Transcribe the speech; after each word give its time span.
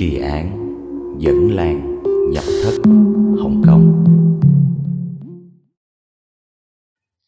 Kỳ 0.00 0.18
án 0.18 0.50
dẫn 1.18 1.56
Lan 1.56 2.02
nhập 2.32 2.44
thất 2.62 2.90
Hồng 3.40 3.62
Kông. 3.66 4.04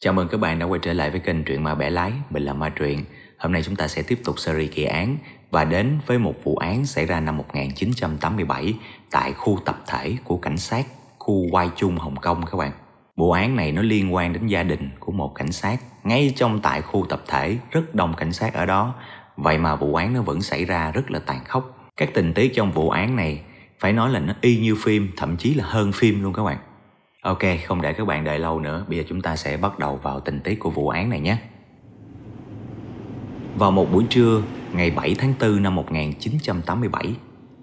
Chào 0.00 0.12
mừng 0.12 0.28
các 0.28 0.40
bạn 0.40 0.58
đã 0.58 0.66
quay 0.66 0.80
trở 0.82 0.92
lại 0.92 1.10
với 1.10 1.20
kênh 1.20 1.44
Truyện 1.44 1.64
Ma 1.64 1.74
Bẻ 1.74 1.90
Lái, 1.90 2.12
Mình 2.30 2.42
là 2.42 2.52
Ma 2.52 2.68
Truyện. 2.68 3.04
Hôm 3.38 3.52
nay 3.52 3.62
chúng 3.62 3.76
ta 3.76 3.88
sẽ 3.88 4.02
tiếp 4.02 4.18
tục 4.24 4.38
series 4.38 4.72
kỳ 4.74 4.84
án 4.84 5.16
Và 5.50 5.64
đến 5.64 5.98
với 6.06 6.18
một 6.18 6.34
vụ 6.44 6.56
án 6.56 6.86
xảy 6.86 7.06
ra 7.06 7.20
năm 7.20 7.36
1987 7.36 8.74
Tại 9.10 9.32
khu 9.32 9.58
tập 9.64 9.82
thể 9.86 10.16
của 10.24 10.36
cảnh 10.36 10.58
sát 10.58 10.86
Khu 11.18 11.50
Quai 11.50 11.70
Trung 11.76 11.96
Hồng 11.96 12.16
Kông 12.16 12.46
các 12.46 12.56
bạn. 12.56 12.72
Vụ 13.16 13.30
án 13.30 13.56
này 13.56 13.72
nó 13.72 13.82
liên 13.82 14.14
quan 14.14 14.32
đến 14.32 14.46
gia 14.46 14.62
đình 14.62 14.90
của 15.00 15.12
một 15.12 15.34
cảnh 15.34 15.52
sát 15.52 15.76
Ngay 16.04 16.32
trong 16.36 16.60
tại 16.62 16.82
khu 16.82 17.06
tập 17.08 17.22
thể, 17.28 17.56
Rất 17.70 17.94
đông 17.94 18.14
cảnh 18.16 18.32
sát 18.32 18.54
ở 18.54 18.66
đó. 18.66 18.94
Vậy 19.36 19.58
mà 19.58 19.76
vụ 19.76 19.94
án 19.94 20.14
nó 20.14 20.22
vẫn 20.22 20.42
xảy 20.42 20.64
ra 20.64 20.90
rất 20.90 21.10
là 21.10 21.18
tàn 21.18 21.44
khốc 21.44 21.81
các 22.06 22.14
tình 22.14 22.34
tiết 22.34 22.54
trong 22.54 22.72
vụ 22.72 22.90
án 22.90 23.16
này 23.16 23.40
phải 23.78 23.92
nói 23.92 24.10
là 24.10 24.20
nó 24.20 24.34
y 24.40 24.56
như 24.56 24.76
phim, 24.84 25.08
thậm 25.16 25.36
chí 25.36 25.54
là 25.54 25.64
hơn 25.66 25.92
phim 25.92 26.22
luôn 26.22 26.32
các 26.32 26.42
bạn. 26.42 26.58
Ok, 27.22 27.38
không 27.66 27.82
để 27.82 27.92
các 27.92 28.06
bạn 28.06 28.24
đợi 28.24 28.38
lâu 28.38 28.60
nữa, 28.60 28.84
bây 28.88 28.98
giờ 28.98 29.04
chúng 29.08 29.20
ta 29.20 29.36
sẽ 29.36 29.56
bắt 29.56 29.78
đầu 29.78 30.00
vào 30.02 30.20
tình 30.20 30.40
tiết 30.40 30.60
của 30.60 30.70
vụ 30.70 30.88
án 30.88 31.10
này 31.10 31.20
nhé. 31.20 31.36
Vào 33.58 33.70
một 33.70 33.92
buổi 33.92 34.04
trưa, 34.10 34.42
ngày 34.72 34.90
7 34.90 35.14
tháng 35.18 35.34
4 35.40 35.62
năm 35.62 35.74
1987, 35.74 37.14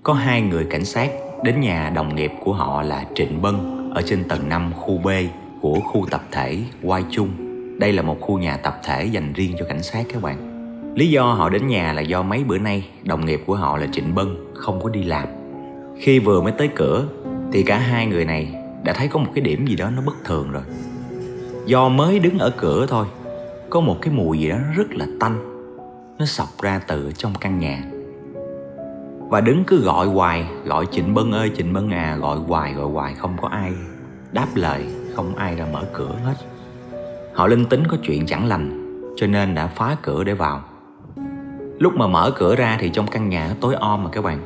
có 0.04 0.14
hai 0.14 0.42
người 0.42 0.66
cảnh 0.70 0.86
sát 0.86 1.12
đến 1.44 1.62
nhà 1.62 1.90
đồng 1.90 2.16
nghiệp 2.16 2.32
của 2.44 2.54
họ 2.54 2.82
là 2.82 3.06
Trịnh 3.16 3.42
Bân 3.42 3.90
ở 3.96 4.02
trên 4.06 4.24
tầng 4.24 4.50
5 4.50 4.74
khu 4.76 4.98
B 4.98 5.08
của 5.62 5.80
khu 5.80 6.06
tập 6.12 6.24
thể 6.32 6.60
Quai 6.84 7.04
Trung. 7.12 7.30
Đây 7.80 7.94
là 7.94 8.02
một 8.02 8.18
khu 8.22 8.40
nhà 8.40 8.58
tập 8.58 8.80
thể 8.84 9.06
dành 9.06 9.34
riêng 9.34 9.56
cho 9.60 9.66
cảnh 9.70 9.84
sát 9.84 10.06
các 10.14 10.22
bạn. 10.22 10.49
Lý 10.96 11.10
do 11.10 11.24
họ 11.24 11.50
đến 11.50 11.68
nhà 11.68 11.94
là 11.94 12.02
do 12.02 12.22
mấy 12.22 12.44
bữa 12.44 12.58
nay 12.58 12.90
đồng 13.04 13.26
nghiệp 13.26 13.44
của 13.46 13.56
họ 13.56 13.78
là 13.78 13.88
Trịnh 13.92 14.16
Bân 14.16 14.36
không 14.54 14.84
có 14.84 14.90
đi 14.90 15.04
làm. 15.04 15.28
Khi 15.98 16.20
vừa 16.20 16.42
mới 16.42 16.52
tới 16.52 16.70
cửa 16.76 17.06
thì 17.52 17.64
cả 17.64 17.78
hai 17.78 18.08
người 18.08 18.26
này 18.26 18.56
đã 18.84 18.94
thấy 18.94 19.08
có 19.08 19.20
một 19.20 19.32
cái 19.36 19.42
điểm 19.42 19.68
gì 19.68 19.76
đó 19.76 19.90
nó 19.90 20.02
bất 20.06 20.24
thường 20.26 20.52
rồi. 20.52 20.64
Do 21.66 21.90
mới 21.90 22.20
đứng 22.20 22.40
ở 22.40 22.50
cửa 22.58 22.86
thôi, 22.90 23.06
có 23.70 23.80
một 23.80 23.98
cái 24.02 24.14
mùi 24.14 24.40
gì 24.40 24.50
đó 24.50 24.58
rất 24.76 24.92
là 24.92 25.06
tanh. 25.20 25.66
Nó 26.20 26.26
sọc 26.26 26.48
ra 26.62 26.82
từ 26.88 27.12
trong 27.18 27.34
căn 27.42 27.60
nhà. 27.60 27.84
Và 29.20 29.42
đứng 29.42 29.64
cứ 29.64 29.82
gọi 29.82 30.08
hoài, 30.08 30.46
gọi 30.66 30.86
Trịnh 30.92 31.14
Bân 31.14 31.32
ơi 31.32 31.52
Trịnh 31.58 31.74
Bân 31.74 31.90
à, 31.90 32.16
gọi 32.16 32.38
hoài 32.38 32.74
gọi 32.74 32.86
hoài 32.86 33.16
không 33.16 33.38
có 33.42 33.48
ai 33.48 33.74
đáp 34.32 34.48
lời, 34.56 34.86
không 35.16 35.36
ai 35.36 35.56
ra 35.56 35.66
mở 35.74 35.84
cửa 35.94 36.16
hết. 36.24 36.36
Họ 37.34 37.48
linh 37.48 37.66
tính 37.66 37.84
có 37.88 37.98
chuyện 38.04 38.26
chẳng 38.26 38.48
lành 38.48 38.86
cho 39.18 39.28
nên 39.28 39.56
đã 39.56 39.68
phá 39.68 39.96
cửa 40.02 40.24
để 40.24 40.34
vào 40.34 40.64
Lúc 41.80 41.96
mà 41.96 42.08
mở 42.08 42.32
cửa 42.36 42.56
ra 42.56 42.78
thì 42.80 42.90
trong 42.90 43.08
căn 43.08 43.30
nhà 43.30 43.50
tối 43.62 43.76
om 43.76 44.04
mà 44.04 44.10
các 44.10 44.24
bạn. 44.24 44.40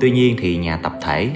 Tuy 0.00 0.10
nhiên 0.10 0.36
thì 0.38 0.56
nhà 0.56 0.76
tập 0.76 0.92
thể, 1.02 1.30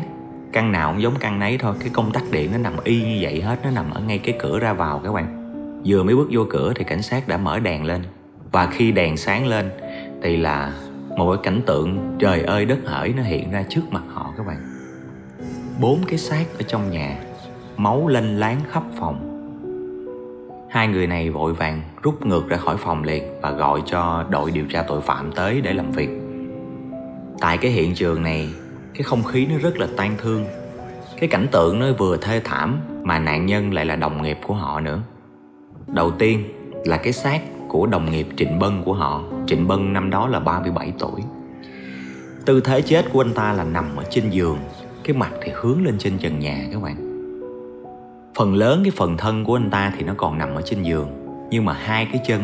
Căn 0.53 0.73
nào 0.73 0.93
cũng 0.93 1.03
giống 1.03 1.15
căn 1.21 1.39
nấy 1.39 1.59
thôi. 1.59 1.75
Cái 1.81 1.89
công 1.93 2.13
tắc 2.13 2.23
điện 2.31 2.53
nó 2.53 2.59
nằm 2.59 2.73
y 2.85 3.03
như 3.03 3.19
vậy 3.21 3.41
hết, 3.41 3.57
Nó 3.65 3.71
nằm 3.71 3.91
ở 3.91 4.01
ngay 4.01 4.19
cái 4.19 4.37
cửa 4.39 4.59
ra 4.59 4.73
vào 4.73 5.01
các 5.05 5.13
bạn. 5.13 5.53
Vừa 5.87 6.03
mới 6.03 6.15
bước 6.15 6.29
vô 6.31 6.45
cửa 6.51 6.73
thì 6.77 6.85
cảnh 6.85 7.03
sát 7.03 7.29
đã 7.29 7.37
mở 7.37 7.59
đèn 7.59 7.85
lên. 7.85 8.03
Và 8.53 8.67
khi 8.67 8.93
đèn 8.93 9.17
sáng 9.17 9.47
lên 9.47 9.71
Thì 10.23 10.37
là 10.37 10.73
một 11.17 11.33
cái 11.33 11.41
cảnh 11.43 11.63
tượng 11.67 12.17
trời 12.19 12.43
ơi 12.43 12.65
đất 12.65 12.79
hỡi 12.85 13.13
nó 13.17 13.23
hiện 13.23 13.51
ra 13.51 13.65
trước 13.69 13.83
mặt 13.91 14.03
họ 14.09 14.33
các 14.37 14.47
bạn. 14.47 14.57
Bốn 15.81 15.99
cái 16.07 16.19
xác 16.19 16.45
ở 16.59 16.63
trong 16.63 16.91
nhà, 16.91 17.17
Máu 17.77 18.09
lênh 18.09 18.39
láng 18.39 18.61
khắp 18.71 18.83
phòng. 18.99 19.28
Hai 20.71 20.89
người 20.89 21.07
này 21.07 21.31
vội 21.31 21.53
vàng 21.53 21.83
rút 22.03 22.27
ngược 22.27 22.49
ra 22.49 22.57
khỏi 22.57 22.77
phòng 22.77 23.05
liền 23.05 23.25
và 23.41 23.51
gọi 23.51 23.83
cho 23.87 24.25
đội 24.31 24.51
điều 24.51 24.65
tra 24.71 24.83
tội 24.83 25.01
phạm 25.01 25.33
tới 25.33 25.61
để 25.61 25.73
làm 25.73 25.91
việc. 25.91 26.09
Tại 27.41 27.59
cái 27.59 27.71
hiện 27.71 27.95
trường 27.95 28.23
này, 28.23 28.49
cái 28.95 29.03
không 29.03 29.25
khí 29.25 29.47
nó 29.47 29.59
rất 29.59 29.79
là 29.79 29.87
tan 29.97 30.15
thương. 30.19 30.45
Cái 31.21 31.29
cảnh 31.29 31.47
tượng 31.53 31.81
nó 31.81 31.87
vừa 31.99 32.17
thê 32.17 32.41
thảm 32.45 32.79
mà 33.03 33.19
nạn 33.19 33.47
nhân 33.47 33.75
lại 33.75 33.87
là 33.87 33.97
đồng 33.97 34.23
nghiệp 34.23 34.39
của 34.47 34.55
họ 34.55 34.81
nữa. 34.81 35.01
Đầu 35.87 36.11
tiên 36.11 36.45
là 36.85 36.97
cái 36.97 37.13
xác 37.13 37.41
của 37.69 37.87
đồng 37.87 38.11
nghiệp 38.11 38.27
Trịnh 38.37 38.59
Bân 38.59 38.83
của 38.85 38.95
họ. 38.95 39.23
Trịnh 39.47 39.69
Bân 39.69 39.93
năm 39.93 40.11
đó 40.11 40.29
là 40.29 40.41
37 40.41 40.93
tuổi. 40.99 41.21
Tư 42.45 42.61
thế 42.61 42.81
chết 42.81 43.05
của 43.13 43.21
anh 43.21 43.35
ta 43.35 43.53
là 43.53 43.65
nằm 43.65 43.97
ở 43.97 44.05
trên 44.11 44.31
giường, 44.31 44.59
cái 45.05 45.17
mặt 45.17 45.31
thì 45.43 45.53
hướng 45.55 45.85
lên 45.85 45.99
trên 45.99 46.19
trần 46.19 46.39
nhà 46.39 46.65
các 46.73 46.83
bạn 46.83 47.08
phần 48.39 48.55
lớn 48.55 48.81
cái 48.85 48.93
phần 48.97 49.17
thân 49.17 49.45
của 49.45 49.57
anh 49.57 49.71
ta 49.71 49.93
thì 49.99 50.05
nó 50.05 50.15
còn 50.17 50.39
nằm 50.39 50.55
ở 50.55 50.63
trên 50.63 50.83
giường, 50.83 51.09
nhưng 51.51 51.65
mà 51.65 51.73
hai 51.73 52.09
cái 52.13 52.23
chân 52.27 52.41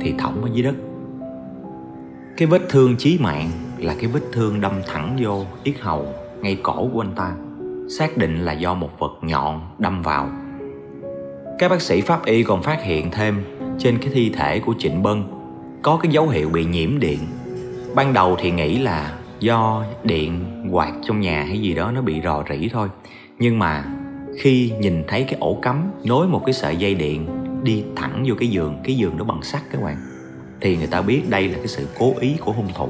thì 0.00 0.14
thõng 0.18 0.42
ở 0.42 0.48
dưới 0.52 0.62
đất. 0.62 0.74
Cái 2.36 2.46
vết 2.46 2.62
thương 2.68 2.96
chí 2.96 3.18
mạng 3.20 3.50
là 3.78 3.94
cái 3.94 4.06
vết 4.06 4.20
thương 4.32 4.60
đâm 4.60 4.72
thẳng 4.86 5.16
vô 5.20 5.44
yết 5.64 5.74
hầu 5.80 6.06
ngay 6.40 6.58
cổ 6.62 6.88
của 6.92 7.00
anh 7.00 7.12
ta, 7.16 7.32
xác 7.98 8.16
định 8.16 8.44
là 8.44 8.52
do 8.52 8.74
một 8.74 8.90
vật 8.98 9.12
nhọn 9.22 9.60
đâm 9.78 10.02
vào. 10.02 10.30
Các 11.58 11.70
bác 11.70 11.82
sĩ 11.82 12.00
pháp 12.00 12.24
y 12.24 12.42
còn 12.42 12.62
phát 12.62 12.82
hiện 12.82 13.10
thêm 13.10 13.44
trên 13.78 13.98
cái 13.98 14.10
thi 14.12 14.30
thể 14.30 14.58
của 14.58 14.74
trịnh 14.78 15.02
bân 15.02 15.24
có 15.82 15.98
cái 16.02 16.12
dấu 16.12 16.28
hiệu 16.28 16.48
bị 16.48 16.64
nhiễm 16.64 16.98
điện. 16.98 17.18
Ban 17.94 18.12
đầu 18.12 18.36
thì 18.40 18.50
nghĩ 18.50 18.78
là 18.78 19.18
do 19.40 19.84
điện 20.04 20.44
quạt 20.72 20.92
trong 21.02 21.20
nhà 21.20 21.44
hay 21.48 21.60
gì 21.60 21.74
đó 21.74 21.90
nó 21.90 22.02
bị 22.02 22.20
rò 22.24 22.42
rỉ 22.50 22.68
thôi, 22.68 22.88
nhưng 23.38 23.58
mà 23.58 23.84
khi 24.38 24.72
nhìn 24.78 25.04
thấy 25.08 25.24
cái 25.24 25.36
ổ 25.40 25.58
cắm 25.62 25.90
nối 26.04 26.28
một 26.28 26.42
cái 26.46 26.52
sợi 26.52 26.76
dây 26.76 26.94
điện 26.94 27.26
đi 27.62 27.84
thẳng 27.96 28.24
vô 28.26 28.34
cái 28.38 28.48
giường 28.48 28.76
cái 28.84 28.96
giường 28.96 29.16
nó 29.16 29.24
bằng 29.24 29.42
sắt 29.42 29.62
các 29.72 29.82
bạn, 29.82 29.96
thì 30.60 30.76
người 30.76 30.86
ta 30.86 31.02
biết 31.02 31.22
đây 31.30 31.48
là 31.48 31.58
cái 31.58 31.68
sự 31.68 31.86
cố 31.98 32.14
ý 32.20 32.36
của 32.40 32.52
hung 32.52 32.68
thủ. 32.74 32.88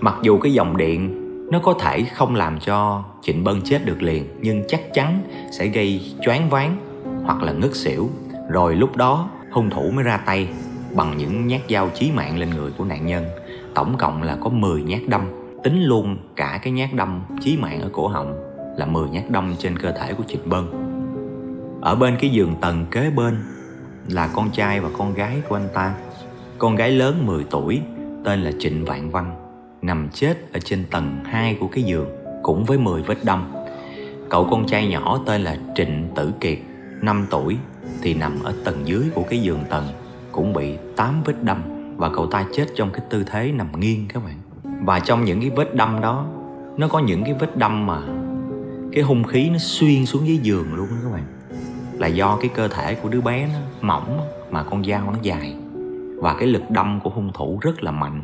Mặc 0.00 0.14
dù 0.22 0.38
cái 0.38 0.52
dòng 0.52 0.76
điện 0.76 1.18
nó 1.50 1.58
có 1.58 1.74
thể 1.80 2.02
không 2.02 2.34
làm 2.34 2.60
cho 2.60 3.04
trịnh 3.22 3.44
bân 3.44 3.60
chết 3.64 3.86
được 3.86 4.02
liền, 4.02 4.24
nhưng 4.40 4.64
chắc 4.68 4.94
chắn 4.94 5.22
sẽ 5.52 5.66
gây 5.66 6.00
choáng 6.22 6.50
váng 6.50 6.76
hoặc 7.24 7.42
là 7.42 7.52
ngất 7.52 7.76
xỉu. 7.76 8.10
Rồi 8.50 8.76
lúc 8.76 8.96
đó, 8.96 9.30
hung 9.50 9.70
thủ 9.70 9.90
mới 9.90 10.04
ra 10.04 10.16
tay 10.16 10.48
bằng 10.94 11.16
những 11.16 11.46
nhát 11.46 11.60
dao 11.70 11.90
chí 11.94 12.10
mạng 12.14 12.38
lên 12.38 12.50
người 12.50 12.70
của 12.78 12.84
nạn 12.84 13.06
nhân. 13.06 13.24
Tổng 13.74 13.96
cộng 13.98 14.22
là 14.22 14.36
có 14.40 14.50
10 14.50 14.82
nhát 14.82 15.00
đâm, 15.06 15.20
tính 15.62 15.82
luôn 15.82 16.16
cả 16.36 16.60
cái 16.62 16.72
nhát 16.72 16.94
đâm 16.94 17.20
chí 17.40 17.56
mạng 17.56 17.80
ở 17.80 17.90
cổ 17.92 18.08
họng 18.08 18.51
là 18.76 18.86
10 18.86 19.08
nhát 19.08 19.30
đâm 19.30 19.54
trên 19.58 19.78
cơ 19.78 19.92
thể 19.92 20.14
của 20.14 20.24
Trịnh 20.28 20.48
Bân. 20.48 20.64
Ở 21.80 21.94
bên 21.94 22.16
cái 22.20 22.30
giường 22.30 22.54
tầng 22.60 22.86
kế 22.90 23.10
bên 23.10 23.38
là 24.08 24.30
con 24.34 24.50
trai 24.50 24.80
và 24.80 24.88
con 24.98 25.14
gái 25.14 25.42
của 25.48 25.56
anh 25.56 25.68
ta. 25.74 25.94
Con 26.58 26.76
gái 26.76 26.90
lớn 26.90 27.26
10 27.26 27.44
tuổi, 27.50 27.80
tên 28.24 28.40
là 28.40 28.50
Trịnh 28.58 28.84
Vạn 28.84 29.10
Văn, 29.10 29.34
nằm 29.82 30.08
chết 30.12 30.52
ở 30.52 30.60
trên 30.64 30.84
tầng 30.90 31.20
2 31.24 31.56
của 31.60 31.68
cái 31.68 31.84
giường, 31.84 32.08
cũng 32.42 32.64
với 32.64 32.78
10 32.78 33.02
vết 33.02 33.24
đâm. 33.24 33.52
Cậu 34.30 34.48
con 34.50 34.66
trai 34.66 34.86
nhỏ 34.86 35.20
tên 35.26 35.42
là 35.42 35.56
Trịnh 35.74 36.08
Tử 36.14 36.32
Kiệt 36.40 36.58
5 37.00 37.26
tuổi, 37.30 37.56
thì 38.02 38.14
nằm 38.14 38.42
ở 38.42 38.54
tầng 38.64 38.82
dưới 38.84 39.02
của 39.14 39.22
cái 39.30 39.42
giường 39.42 39.60
tầng, 39.70 39.84
cũng 40.32 40.52
bị 40.52 40.76
8 40.96 41.22
vết 41.24 41.34
đâm 41.42 41.62
và 41.96 42.10
cậu 42.14 42.26
ta 42.26 42.44
chết 42.52 42.66
trong 42.74 42.90
cái 42.92 43.02
tư 43.10 43.24
thế 43.26 43.52
nằm 43.52 43.80
nghiêng 43.80 44.08
các 44.08 44.24
bạn. 44.24 44.36
Và 44.84 45.00
trong 45.00 45.24
những 45.24 45.40
cái 45.40 45.50
vết 45.50 45.74
đâm 45.74 46.00
đó, 46.00 46.26
nó 46.76 46.88
có 46.88 46.98
những 46.98 47.24
cái 47.24 47.34
vết 47.34 47.56
đâm 47.56 47.86
mà 47.86 47.98
cái 48.92 49.02
hung 49.02 49.24
khí 49.24 49.50
nó 49.50 49.58
xuyên 49.58 50.06
xuống 50.06 50.26
dưới 50.26 50.38
giường 50.42 50.74
luôn 50.74 50.88
đó 50.88 50.96
các 51.04 51.12
bạn. 51.12 51.24
Là 51.98 52.06
do 52.06 52.38
cái 52.40 52.50
cơ 52.54 52.68
thể 52.68 52.94
của 52.94 53.08
đứa 53.08 53.20
bé 53.20 53.48
nó 53.52 53.58
mỏng 53.80 54.20
mà 54.50 54.62
con 54.62 54.84
dao 54.84 55.10
nó 55.10 55.18
dài. 55.22 55.54
Và 56.16 56.34
cái 56.38 56.48
lực 56.48 56.70
đâm 56.70 57.00
của 57.04 57.10
hung 57.10 57.30
thủ 57.34 57.58
rất 57.62 57.82
là 57.82 57.90
mạnh. 57.90 58.22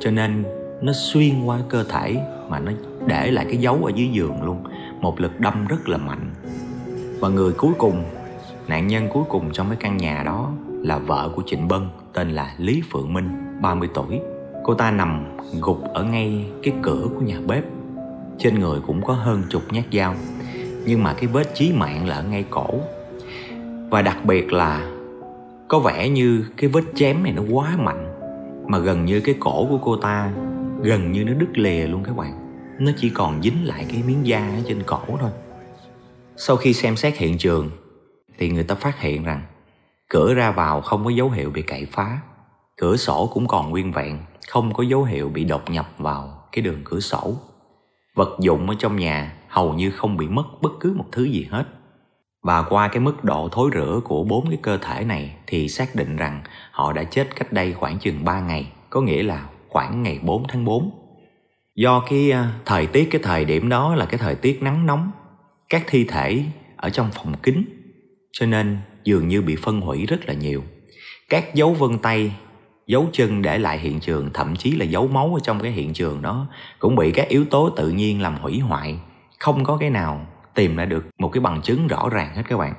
Cho 0.00 0.10
nên 0.10 0.44
nó 0.82 0.92
xuyên 0.92 1.44
qua 1.44 1.58
cơ 1.68 1.84
thể 1.84 2.16
mà 2.48 2.58
nó 2.58 2.72
để 3.06 3.30
lại 3.30 3.44
cái 3.44 3.56
dấu 3.56 3.84
ở 3.84 3.92
dưới 3.94 4.08
giường 4.08 4.42
luôn. 4.42 4.64
Một 5.00 5.20
lực 5.20 5.40
đâm 5.40 5.66
rất 5.66 5.88
là 5.88 5.98
mạnh. 5.98 6.30
Và 7.20 7.28
người 7.28 7.52
cuối 7.52 7.72
cùng, 7.78 8.04
nạn 8.68 8.86
nhân 8.86 9.08
cuối 9.12 9.24
cùng 9.28 9.52
trong 9.52 9.68
cái 9.68 9.76
căn 9.80 9.96
nhà 9.96 10.22
đó 10.26 10.52
là 10.68 10.98
vợ 10.98 11.30
của 11.36 11.42
Trịnh 11.46 11.68
Bân, 11.68 11.88
tên 12.12 12.30
là 12.30 12.54
Lý 12.58 12.82
Phượng 12.90 13.12
Minh 13.12 13.60
30 13.62 13.88
tuổi. 13.94 14.20
Cô 14.64 14.74
ta 14.74 14.90
nằm 14.90 15.36
gục 15.60 15.82
ở 15.94 16.04
ngay 16.04 16.46
cái 16.62 16.74
cửa 16.82 17.06
của 17.14 17.20
nhà 17.20 17.40
bếp 17.46 17.64
trên 18.38 18.58
người 18.58 18.80
cũng 18.86 19.02
có 19.04 19.14
hơn 19.14 19.42
chục 19.50 19.62
nhát 19.72 19.84
dao. 19.92 20.14
Nhưng 20.84 21.02
mà 21.02 21.14
cái 21.14 21.26
vết 21.26 21.54
chí 21.54 21.72
mạng 21.72 22.08
là 22.08 22.16
ở 22.16 22.22
ngay 22.22 22.44
cổ. 22.50 22.66
Và 23.90 24.02
đặc 24.02 24.24
biệt 24.24 24.52
là 24.52 24.90
có 25.68 25.78
vẻ 25.78 26.08
như 26.08 26.44
cái 26.56 26.70
vết 26.70 26.84
chém 26.94 27.22
này 27.22 27.32
nó 27.32 27.42
quá 27.50 27.76
mạnh, 27.78 28.14
mà 28.68 28.78
gần 28.78 29.04
như 29.04 29.20
cái 29.20 29.34
cổ 29.40 29.66
của 29.70 29.78
cô 29.78 29.96
ta 29.96 30.32
gần 30.82 31.12
như 31.12 31.24
nó 31.24 31.32
đứt 31.32 31.58
lìa 31.58 31.86
luôn 31.86 32.04
các 32.04 32.16
bạn. 32.16 32.44
Nó 32.78 32.92
chỉ 32.96 33.10
còn 33.10 33.42
dính 33.42 33.66
lại 33.66 33.86
cái 33.88 34.02
miếng 34.06 34.26
da 34.26 34.38
ở 34.38 34.62
trên 34.66 34.82
cổ 34.86 35.00
thôi. 35.20 35.30
Sau 36.36 36.56
khi 36.56 36.72
xem 36.72 36.96
xét 36.96 37.16
hiện 37.16 37.38
trường 37.38 37.70
thì 38.38 38.50
người 38.50 38.64
ta 38.64 38.74
phát 38.74 39.00
hiện 39.00 39.24
rằng 39.24 39.42
cửa 40.08 40.34
ra 40.34 40.50
vào 40.50 40.80
không 40.80 41.04
có 41.04 41.10
dấu 41.10 41.30
hiệu 41.30 41.50
bị 41.50 41.62
cậy 41.62 41.86
phá. 41.92 42.20
Cửa 42.76 42.96
sổ 42.96 43.30
cũng 43.34 43.48
còn 43.48 43.70
nguyên 43.70 43.92
vẹn, 43.92 44.18
không 44.48 44.74
có 44.74 44.82
dấu 44.82 45.04
hiệu 45.04 45.28
bị 45.28 45.44
đột 45.44 45.70
nhập 45.70 45.90
vào 45.98 46.42
cái 46.52 46.62
đường 46.62 46.80
cửa 46.84 47.00
sổ 47.00 47.36
vật 48.18 48.36
dụng 48.40 48.68
ở 48.68 48.74
trong 48.78 48.96
nhà 48.96 49.32
hầu 49.48 49.74
như 49.74 49.90
không 49.90 50.16
bị 50.16 50.28
mất 50.28 50.62
bất 50.62 50.72
cứ 50.80 50.94
một 50.96 51.04
thứ 51.12 51.24
gì 51.24 51.46
hết. 51.50 51.64
Và 52.42 52.62
qua 52.62 52.88
cái 52.88 53.00
mức 53.00 53.24
độ 53.24 53.48
thối 53.52 53.70
rữa 53.72 54.00
của 54.04 54.24
bốn 54.24 54.48
cái 54.50 54.58
cơ 54.62 54.78
thể 54.78 55.04
này 55.04 55.36
thì 55.46 55.68
xác 55.68 55.94
định 55.94 56.16
rằng 56.16 56.42
họ 56.70 56.92
đã 56.92 57.04
chết 57.04 57.36
cách 57.36 57.52
đây 57.52 57.72
khoảng 57.72 57.98
chừng 57.98 58.24
3 58.24 58.40
ngày, 58.40 58.72
có 58.90 59.00
nghĩa 59.00 59.22
là 59.22 59.46
khoảng 59.68 60.02
ngày 60.02 60.20
4 60.22 60.44
tháng 60.48 60.64
4. 60.64 60.90
do 61.74 62.00
cái 62.10 62.30
à, 62.30 62.52
thời 62.64 62.86
tiết 62.86 63.08
cái 63.10 63.20
thời 63.24 63.44
điểm 63.44 63.68
đó 63.68 63.94
là 63.94 64.06
cái 64.06 64.18
thời 64.18 64.34
tiết 64.34 64.62
nắng 64.62 64.86
nóng 64.86 65.10
các 65.68 65.84
thi 65.86 66.04
thể 66.04 66.44
ở 66.76 66.90
trong 66.90 67.10
phòng 67.14 67.34
kính 67.42 67.64
cho 68.32 68.46
nên 68.46 68.78
dường 69.04 69.28
như 69.28 69.42
bị 69.42 69.56
phân 69.56 69.80
hủy 69.80 70.06
rất 70.06 70.26
là 70.26 70.34
nhiều 70.34 70.62
các 71.28 71.54
dấu 71.54 71.74
vân 71.74 71.98
tay 71.98 72.32
dấu 72.88 73.06
chân 73.12 73.42
để 73.42 73.58
lại 73.58 73.78
hiện 73.78 74.00
trường, 74.00 74.30
thậm 74.34 74.56
chí 74.56 74.70
là 74.72 74.84
dấu 74.84 75.08
máu 75.08 75.34
ở 75.34 75.40
trong 75.40 75.60
cái 75.60 75.72
hiện 75.72 75.92
trường 75.92 76.22
đó, 76.22 76.46
cũng 76.78 76.96
bị 76.96 77.12
các 77.12 77.28
yếu 77.28 77.44
tố 77.44 77.70
tự 77.70 77.88
nhiên 77.90 78.22
làm 78.22 78.36
hủy 78.36 78.58
hoại. 78.58 78.98
Không 79.38 79.64
có 79.64 79.76
cái 79.76 79.90
nào 79.90 80.26
tìm 80.54 80.76
lại 80.76 80.86
được 80.86 81.06
một 81.18 81.28
cái 81.28 81.40
bằng 81.40 81.62
chứng 81.62 81.86
rõ 81.86 82.08
ràng 82.08 82.34
hết 82.34 82.42
các 82.48 82.56
bạn. 82.56 82.74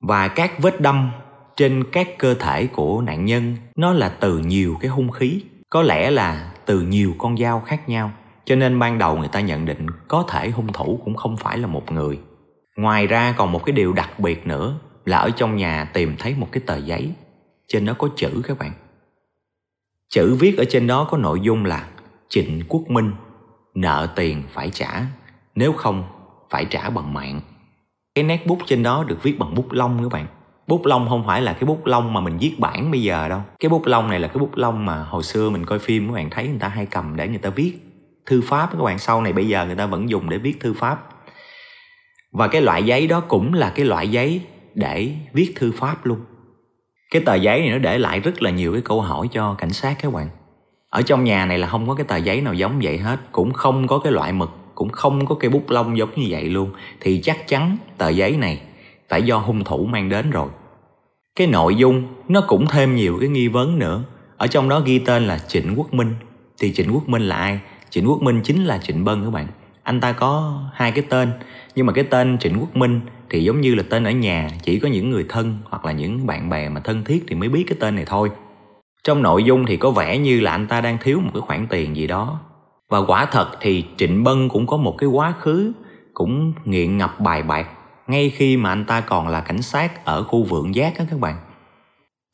Và 0.00 0.28
các 0.28 0.58
vết 0.58 0.80
đâm 0.80 1.10
trên 1.56 1.84
các 1.92 2.18
cơ 2.18 2.34
thể 2.34 2.66
của 2.66 3.00
nạn 3.00 3.24
nhân, 3.24 3.56
nó 3.76 3.92
là 3.92 4.08
từ 4.08 4.38
nhiều 4.38 4.76
cái 4.80 4.90
hung 4.90 5.10
khí, 5.10 5.42
có 5.70 5.82
lẽ 5.82 6.10
là 6.10 6.52
từ 6.66 6.80
nhiều 6.80 7.14
con 7.18 7.36
dao 7.36 7.60
khác 7.60 7.88
nhau. 7.88 8.10
Cho 8.44 8.56
nên 8.56 8.78
ban 8.78 8.98
đầu 8.98 9.16
người 9.16 9.28
ta 9.28 9.40
nhận 9.40 9.64
định 9.64 9.86
có 10.08 10.24
thể 10.28 10.50
hung 10.50 10.72
thủ 10.72 11.00
cũng 11.04 11.14
không 11.14 11.36
phải 11.36 11.58
là 11.58 11.66
một 11.66 11.92
người. 11.92 12.18
Ngoài 12.76 13.06
ra 13.06 13.34
còn 13.36 13.52
một 13.52 13.64
cái 13.64 13.72
điều 13.72 13.92
đặc 13.92 14.20
biệt 14.20 14.46
nữa 14.46 14.74
là 15.04 15.18
ở 15.18 15.30
trong 15.30 15.56
nhà 15.56 15.84
tìm 15.84 16.16
thấy 16.18 16.34
một 16.38 16.48
cái 16.52 16.62
tờ 16.66 16.76
giấy, 16.76 17.12
trên 17.68 17.84
đó 17.84 17.94
có 17.98 18.08
chữ 18.16 18.42
các 18.44 18.58
bạn 18.58 18.72
chữ 20.12 20.36
viết 20.40 20.58
ở 20.58 20.64
trên 20.64 20.86
đó 20.86 21.04
có 21.10 21.18
nội 21.18 21.40
dung 21.40 21.64
là 21.64 21.86
trịnh 22.28 22.62
quốc 22.68 22.82
minh 22.88 23.12
nợ 23.74 24.08
tiền 24.16 24.42
phải 24.52 24.70
trả, 24.70 25.02
nếu 25.54 25.72
không 25.72 26.04
phải 26.50 26.64
trả 26.64 26.90
bằng 26.90 27.14
mạng. 27.14 27.40
Cái 28.14 28.24
nét 28.24 28.46
bút 28.46 28.58
trên 28.66 28.82
đó 28.82 29.04
được 29.08 29.22
viết 29.22 29.38
bằng 29.38 29.54
bút 29.54 29.72
lông 29.72 29.98
các 30.02 30.12
bạn. 30.12 30.26
Bút 30.66 30.86
lông 30.86 31.08
không 31.08 31.26
phải 31.26 31.42
là 31.42 31.52
cái 31.52 31.64
bút 31.64 31.86
lông 31.86 32.12
mà 32.12 32.20
mình 32.20 32.38
viết 32.38 32.54
bản 32.58 32.90
bây 32.90 33.02
giờ 33.02 33.28
đâu. 33.28 33.40
Cái 33.60 33.68
bút 33.68 33.86
lông 33.86 34.10
này 34.10 34.20
là 34.20 34.28
cái 34.28 34.38
bút 34.38 34.56
lông 34.56 34.86
mà 34.86 35.02
hồi 35.02 35.22
xưa 35.22 35.50
mình 35.50 35.66
coi 35.66 35.78
phim 35.78 36.08
các 36.08 36.14
bạn 36.14 36.30
thấy 36.30 36.48
người 36.48 36.58
ta 36.60 36.68
hay 36.68 36.86
cầm 36.86 37.16
để 37.16 37.28
người 37.28 37.38
ta 37.38 37.50
viết 37.50 37.78
thư 38.26 38.40
pháp. 38.40 38.70
Các 38.72 38.82
bạn 38.82 38.98
sau 38.98 39.22
này 39.22 39.32
bây 39.32 39.48
giờ 39.48 39.66
người 39.66 39.76
ta 39.76 39.86
vẫn 39.86 40.10
dùng 40.10 40.30
để 40.30 40.38
viết 40.38 40.60
thư 40.60 40.74
pháp. 40.74 41.08
Và 42.32 42.48
cái 42.48 42.62
loại 42.62 42.82
giấy 42.82 43.06
đó 43.06 43.20
cũng 43.20 43.54
là 43.54 43.72
cái 43.74 43.86
loại 43.86 44.08
giấy 44.08 44.40
để 44.74 45.12
viết 45.32 45.52
thư 45.56 45.72
pháp 45.72 46.06
luôn 46.06 46.20
cái 47.12 47.22
tờ 47.26 47.34
giấy 47.34 47.60
này 47.60 47.70
nó 47.70 47.78
để 47.78 47.98
lại 47.98 48.20
rất 48.20 48.42
là 48.42 48.50
nhiều 48.50 48.72
cái 48.72 48.82
câu 48.84 49.00
hỏi 49.00 49.28
cho 49.32 49.54
cảnh 49.54 49.72
sát 49.72 49.96
các 50.02 50.12
bạn. 50.12 50.28
Ở 50.90 51.02
trong 51.02 51.24
nhà 51.24 51.46
này 51.46 51.58
là 51.58 51.68
không 51.68 51.88
có 51.88 51.94
cái 51.94 52.04
tờ 52.04 52.16
giấy 52.16 52.40
nào 52.40 52.54
giống 52.54 52.80
vậy 52.82 52.98
hết, 52.98 53.20
cũng 53.32 53.52
không 53.52 53.86
có 53.86 53.98
cái 53.98 54.12
loại 54.12 54.32
mực, 54.32 54.50
cũng 54.74 54.88
không 54.88 55.26
có 55.26 55.34
cây 55.34 55.50
bút 55.50 55.70
lông 55.70 55.98
giống 55.98 56.10
như 56.16 56.26
vậy 56.30 56.44
luôn. 56.44 56.70
Thì 57.00 57.20
chắc 57.22 57.48
chắn 57.48 57.76
tờ 57.98 58.08
giấy 58.08 58.36
này 58.36 58.60
phải 59.08 59.22
do 59.22 59.36
hung 59.36 59.64
thủ 59.64 59.84
mang 59.84 60.08
đến 60.08 60.30
rồi. 60.30 60.48
Cái 61.36 61.46
nội 61.46 61.74
dung 61.76 62.02
nó 62.28 62.44
cũng 62.48 62.66
thêm 62.66 62.96
nhiều 62.96 63.18
cái 63.20 63.28
nghi 63.28 63.48
vấn 63.48 63.78
nữa. 63.78 64.02
Ở 64.36 64.46
trong 64.46 64.68
đó 64.68 64.80
ghi 64.80 64.98
tên 64.98 65.26
là 65.26 65.38
trịnh 65.38 65.74
quốc 65.76 65.94
minh. 65.94 66.14
Thì 66.58 66.72
trịnh 66.72 66.94
quốc 66.94 67.08
minh 67.08 67.22
là 67.22 67.36
ai? 67.36 67.60
Trịnh 67.90 68.08
quốc 68.08 68.22
minh 68.22 68.40
chính 68.44 68.64
là 68.64 68.78
trịnh 68.78 69.04
bân 69.04 69.24
các 69.24 69.30
bạn 69.30 69.46
anh 69.82 70.00
ta 70.00 70.12
có 70.12 70.62
hai 70.74 70.92
cái 70.92 71.04
tên, 71.08 71.32
nhưng 71.74 71.86
mà 71.86 71.92
cái 71.92 72.04
tên 72.04 72.38
trịnh 72.38 72.60
quốc 72.60 72.76
minh 72.76 73.00
thì 73.30 73.44
giống 73.44 73.60
như 73.60 73.74
là 73.74 73.82
tên 73.90 74.04
ở 74.04 74.10
nhà, 74.10 74.48
chỉ 74.62 74.78
có 74.78 74.88
những 74.88 75.10
người 75.10 75.26
thân 75.28 75.58
hoặc 75.64 75.84
là 75.84 75.92
những 75.92 76.26
bạn 76.26 76.50
bè 76.50 76.68
mà 76.68 76.80
thân 76.80 77.04
thiết 77.04 77.24
thì 77.28 77.34
mới 77.34 77.48
biết 77.48 77.64
cái 77.68 77.76
tên 77.80 77.94
này 77.94 78.04
thôi. 78.06 78.30
Trong 79.04 79.22
nội 79.22 79.44
dung 79.44 79.66
thì 79.66 79.76
có 79.76 79.90
vẻ 79.90 80.18
như 80.18 80.40
là 80.40 80.50
anh 80.50 80.66
ta 80.66 80.80
đang 80.80 80.98
thiếu 81.00 81.20
một 81.20 81.30
cái 81.34 81.40
khoản 81.40 81.66
tiền 81.66 81.96
gì 81.96 82.06
đó. 82.06 82.40
Và 82.88 82.98
quả 82.98 83.26
thật 83.26 83.50
thì 83.60 83.84
trịnh 83.96 84.24
bân 84.24 84.48
cũng 84.48 84.66
có 84.66 84.76
một 84.76 84.94
cái 84.98 85.08
quá 85.08 85.34
khứ 85.40 85.72
cũng 86.14 86.52
nghiện 86.64 86.98
ngập 86.98 87.20
bài 87.20 87.42
bạc 87.42 87.66
ngay 88.06 88.30
khi 88.30 88.56
mà 88.56 88.70
anh 88.70 88.84
ta 88.84 89.00
còn 89.00 89.28
là 89.28 89.40
cảnh 89.40 89.62
sát 89.62 90.04
ở 90.04 90.22
khu 90.22 90.44
vượng 90.44 90.74
giác 90.74 90.98
á 90.98 91.04
các 91.10 91.20
bạn. 91.20 91.36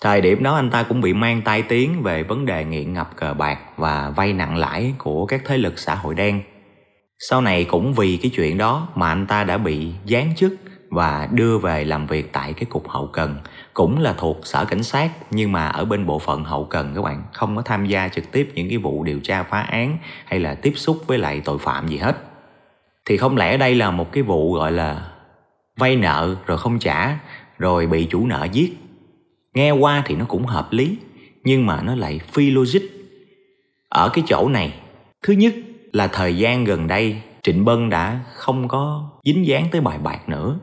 Thời 0.02 0.20
điểm 0.20 0.42
đó 0.42 0.54
anh 0.54 0.70
ta 0.70 0.82
cũng 0.82 1.00
bị 1.00 1.12
mang 1.12 1.42
tai 1.42 1.62
tiếng 1.62 2.02
về 2.02 2.22
vấn 2.22 2.46
đề 2.46 2.64
nghiện 2.64 2.92
ngập 2.92 3.16
cờ 3.16 3.34
bạc 3.34 3.58
và 3.76 4.12
vay 4.16 4.32
nặng 4.32 4.56
lãi 4.56 4.94
của 4.98 5.26
các 5.26 5.42
thế 5.44 5.58
lực 5.58 5.78
xã 5.78 5.94
hội 5.94 6.14
đen 6.14 6.42
sau 7.18 7.40
này 7.40 7.64
cũng 7.64 7.94
vì 7.94 8.16
cái 8.22 8.30
chuyện 8.34 8.58
đó 8.58 8.88
mà 8.94 9.08
anh 9.08 9.26
ta 9.26 9.44
đã 9.44 9.58
bị 9.58 9.88
giáng 10.06 10.34
chức 10.36 10.54
và 10.90 11.28
đưa 11.32 11.58
về 11.58 11.84
làm 11.84 12.06
việc 12.06 12.32
tại 12.32 12.52
cái 12.52 12.64
cục 12.64 12.88
hậu 12.88 13.06
cần. 13.06 13.36
Cũng 13.74 13.98
là 13.98 14.12
thuộc 14.12 14.40
sở 14.44 14.64
cảnh 14.64 14.82
sát, 14.82 15.10
nhưng 15.30 15.52
mà 15.52 15.68
ở 15.68 15.84
bên 15.84 16.06
bộ 16.06 16.18
phận 16.18 16.44
hậu 16.44 16.64
cần 16.64 16.92
các 16.94 17.02
bạn 17.02 17.22
không 17.32 17.56
có 17.56 17.62
tham 17.62 17.86
gia 17.86 18.08
trực 18.08 18.32
tiếp 18.32 18.50
những 18.54 18.68
cái 18.68 18.78
vụ 18.78 19.04
điều 19.04 19.20
tra 19.20 19.42
phá 19.42 19.60
án 19.60 19.98
hay 20.24 20.40
là 20.40 20.54
tiếp 20.54 20.72
xúc 20.76 20.96
với 21.06 21.18
lại 21.18 21.42
tội 21.44 21.58
phạm 21.58 21.88
gì 21.88 21.96
hết. 21.96 22.16
Thì 23.04 23.16
không 23.16 23.36
lẽ 23.36 23.56
đây 23.56 23.74
là 23.74 23.90
một 23.90 24.12
cái 24.12 24.22
vụ 24.22 24.54
gọi 24.54 24.72
là 24.72 25.10
vay 25.76 25.96
nợ 25.96 26.36
rồi 26.46 26.58
không 26.58 26.78
trả, 26.78 27.18
rồi 27.58 27.86
bị 27.86 28.06
chủ 28.10 28.26
nợ 28.26 28.48
giết? 28.52 28.76
Nghe 29.54 29.70
qua 29.70 30.02
thì 30.06 30.16
nó 30.16 30.24
cũng 30.24 30.46
hợp 30.46 30.72
lý, 30.72 30.96
nhưng 31.44 31.66
mà 31.66 31.82
nó 31.82 31.94
lại 31.94 32.20
phi 32.32 32.50
logic. 32.50 32.82
Ở 33.88 34.08
cái 34.08 34.24
chỗ 34.26 34.48
này, 34.48 34.74
thứ 35.22 35.32
nhất 35.32 35.54
là 35.92 36.06
thời 36.06 36.36
gian 36.36 36.64
gần 36.64 36.86
đây 36.86 37.16
trịnh 37.42 37.64
bân 37.64 37.90
đã 37.90 38.20
không 38.34 38.68
có 38.68 39.10
dính 39.24 39.46
dáng 39.46 39.68
tới 39.72 39.80
bài 39.80 39.98
bạc 39.98 40.28
nữa 40.28 40.58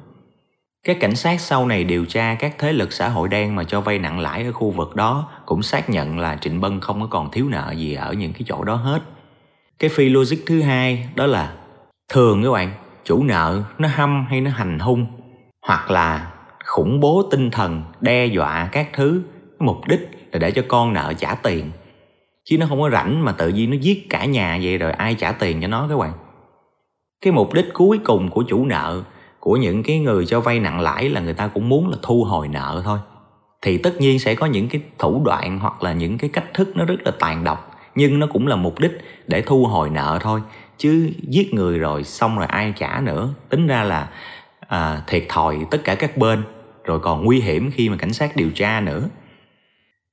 các 0.85 0.97
cảnh 0.99 1.15
sát 1.15 1.41
sau 1.41 1.67
này 1.67 1.83
điều 1.83 2.05
tra 2.05 2.35
các 2.35 2.55
thế 2.59 2.73
lực 2.73 2.93
xã 2.93 3.09
hội 3.09 3.27
đen 3.27 3.55
mà 3.55 3.63
cho 3.63 3.81
vay 3.81 3.99
nặng 3.99 4.19
lãi 4.19 4.43
ở 4.43 4.51
khu 4.51 4.71
vực 4.71 4.95
đó 4.95 5.29
cũng 5.45 5.63
xác 5.63 5.89
nhận 5.89 6.19
là 6.19 6.37
Trịnh 6.41 6.61
Bân 6.61 6.79
không 6.79 7.01
có 7.01 7.07
còn 7.07 7.31
thiếu 7.31 7.49
nợ 7.49 7.73
gì 7.77 7.93
ở 7.93 8.13
những 8.13 8.33
cái 8.33 8.41
chỗ 8.45 8.63
đó 8.63 8.75
hết. 8.75 9.01
Cái 9.79 9.89
phi 9.89 10.09
logic 10.09 10.37
thứ 10.45 10.61
hai 10.61 11.09
đó 11.15 11.25
là 11.25 11.53
thường 12.09 12.43
các 12.43 12.51
bạn, 12.51 12.71
chủ 13.03 13.23
nợ 13.23 13.63
nó 13.77 13.87
hâm 13.87 14.25
hay 14.29 14.41
nó 14.41 14.51
hành 14.51 14.79
hung 14.79 15.05
hoặc 15.67 15.91
là 15.91 16.31
khủng 16.65 16.99
bố 16.99 17.27
tinh 17.31 17.51
thần, 17.51 17.83
đe 18.01 18.25
dọa 18.25 18.69
các 18.71 18.89
thứ 18.93 19.21
mục 19.59 19.87
đích 19.87 20.09
là 20.31 20.39
để 20.39 20.51
cho 20.51 20.63
con 20.67 20.93
nợ 20.93 21.13
trả 21.17 21.35
tiền 21.35 21.71
chứ 22.45 22.57
nó 22.57 22.65
không 22.69 22.81
có 22.81 22.89
rảnh 22.89 23.25
mà 23.25 23.31
tự 23.31 23.49
nhiên 23.49 23.69
nó 23.69 23.77
giết 23.81 24.09
cả 24.09 24.25
nhà 24.25 24.59
vậy 24.63 24.77
rồi 24.77 24.91
ai 24.91 25.15
trả 25.15 25.31
tiền 25.31 25.61
cho 25.61 25.67
nó 25.67 25.87
các 25.89 25.97
bạn. 25.97 26.13
Cái 27.21 27.33
mục 27.33 27.53
đích 27.53 27.65
cuối 27.73 27.99
cùng 28.03 28.29
của 28.29 28.43
chủ 28.47 28.65
nợ 28.65 29.03
của 29.39 29.57
những 29.57 29.83
cái 29.83 29.99
người 29.99 30.25
cho 30.25 30.41
vay 30.41 30.59
nặng 30.59 30.79
lãi 30.79 31.09
là 31.09 31.21
người 31.21 31.33
ta 31.33 31.47
cũng 31.47 31.69
muốn 31.69 31.89
là 31.89 31.97
thu 32.01 32.23
hồi 32.23 32.47
nợ 32.47 32.81
thôi. 32.85 32.99
Thì 33.61 33.77
tất 33.77 34.01
nhiên 34.01 34.19
sẽ 34.19 34.35
có 34.35 34.45
những 34.45 34.69
cái 34.69 34.81
thủ 34.99 35.21
đoạn 35.25 35.59
hoặc 35.59 35.83
là 35.83 35.93
những 35.93 36.17
cái 36.17 36.29
cách 36.33 36.53
thức 36.53 36.69
nó 36.75 36.85
rất 36.85 37.01
là 37.05 37.11
tàn 37.19 37.43
độc 37.43 37.71
nhưng 37.95 38.19
nó 38.19 38.27
cũng 38.27 38.47
là 38.47 38.55
mục 38.55 38.79
đích 38.79 38.91
để 39.27 39.41
thu 39.41 39.65
hồi 39.65 39.89
nợ 39.89 40.19
thôi. 40.21 40.41
Chứ 40.77 41.09
giết 41.27 41.53
người 41.53 41.79
rồi 41.79 42.03
xong 42.03 42.37
rồi 42.37 42.47
ai 42.47 42.73
trả 42.75 43.01
nữa. 43.01 43.33
Tính 43.49 43.67
ra 43.67 43.83
là 43.83 44.09
à, 44.67 45.01
thiệt 45.07 45.25
thòi 45.29 45.57
tất 45.71 45.83
cả 45.83 45.95
các 45.95 46.17
bên 46.17 46.43
rồi 46.83 46.99
còn 46.99 47.25
nguy 47.25 47.41
hiểm 47.41 47.71
khi 47.71 47.89
mà 47.89 47.97
cảnh 47.97 48.13
sát 48.13 48.35
điều 48.35 48.49
tra 48.55 48.81
nữa. 48.81 49.09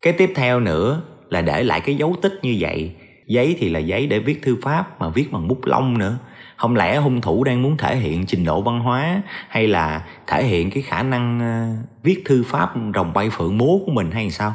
Cái 0.02 0.12
tiếp 0.12 0.32
theo 0.34 0.60
nữa 0.60 1.02
là 1.32 1.42
để 1.42 1.62
lại 1.62 1.80
cái 1.80 1.94
dấu 1.94 2.16
tích 2.22 2.38
như 2.42 2.56
vậy. 2.60 2.92
Giấy 3.26 3.56
thì 3.58 3.68
là 3.68 3.78
giấy 3.78 4.06
để 4.06 4.18
viết 4.18 4.42
thư 4.42 4.56
pháp 4.62 5.00
mà 5.00 5.08
viết 5.08 5.32
bằng 5.32 5.48
bút 5.48 5.60
lông 5.64 5.98
nữa. 5.98 6.18
Không 6.56 6.76
lẽ 6.76 6.96
hung 6.96 7.20
thủ 7.20 7.44
đang 7.44 7.62
muốn 7.62 7.76
thể 7.76 7.96
hiện 7.96 8.26
trình 8.26 8.44
độ 8.44 8.62
văn 8.62 8.80
hóa 8.80 9.22
hay 9.48 9.68
là 9.68 10.06
thể 10.26 10.44
hiện 10.44 10.70
cái 10.70 10.82
khả 10.82 11.02
năng 11.02 11.40
ờ, 11.40 11.84
viết 12.02 12.22
thư 12.24 12.42
pháp 12.42 12.72
rồng 12.94 13.12
bay 13.12 13.30
phượng 13.30 13.58
múa 13.58 13.78
của 13.86 13.92
mình 13.92 14.10
hay 14.10 14.30
sao? 14.30 14.54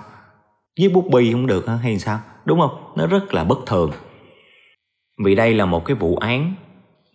Viết 0.79 0.87
bút 0.93 1.05
bi 1.11 1.31
không 1.31 1.47
được 1.47 1.65
hay 1.83 1.99
sao? 1.99 2.19
Đúng 2.45 2.59
không? 2.59 2.93
Nó 2.95 3.07
rất 3.07 3.33
là 3.33 3.43
bất 3.43 3.57
thường. 3.65 3.91
Vì 5.25 5.35
đây 5.35 5.53
là 5.53 5.65
một 5.65 5.85
cái 5.85 5.95
vụ 5.95 6.15
án, 6.15 6.53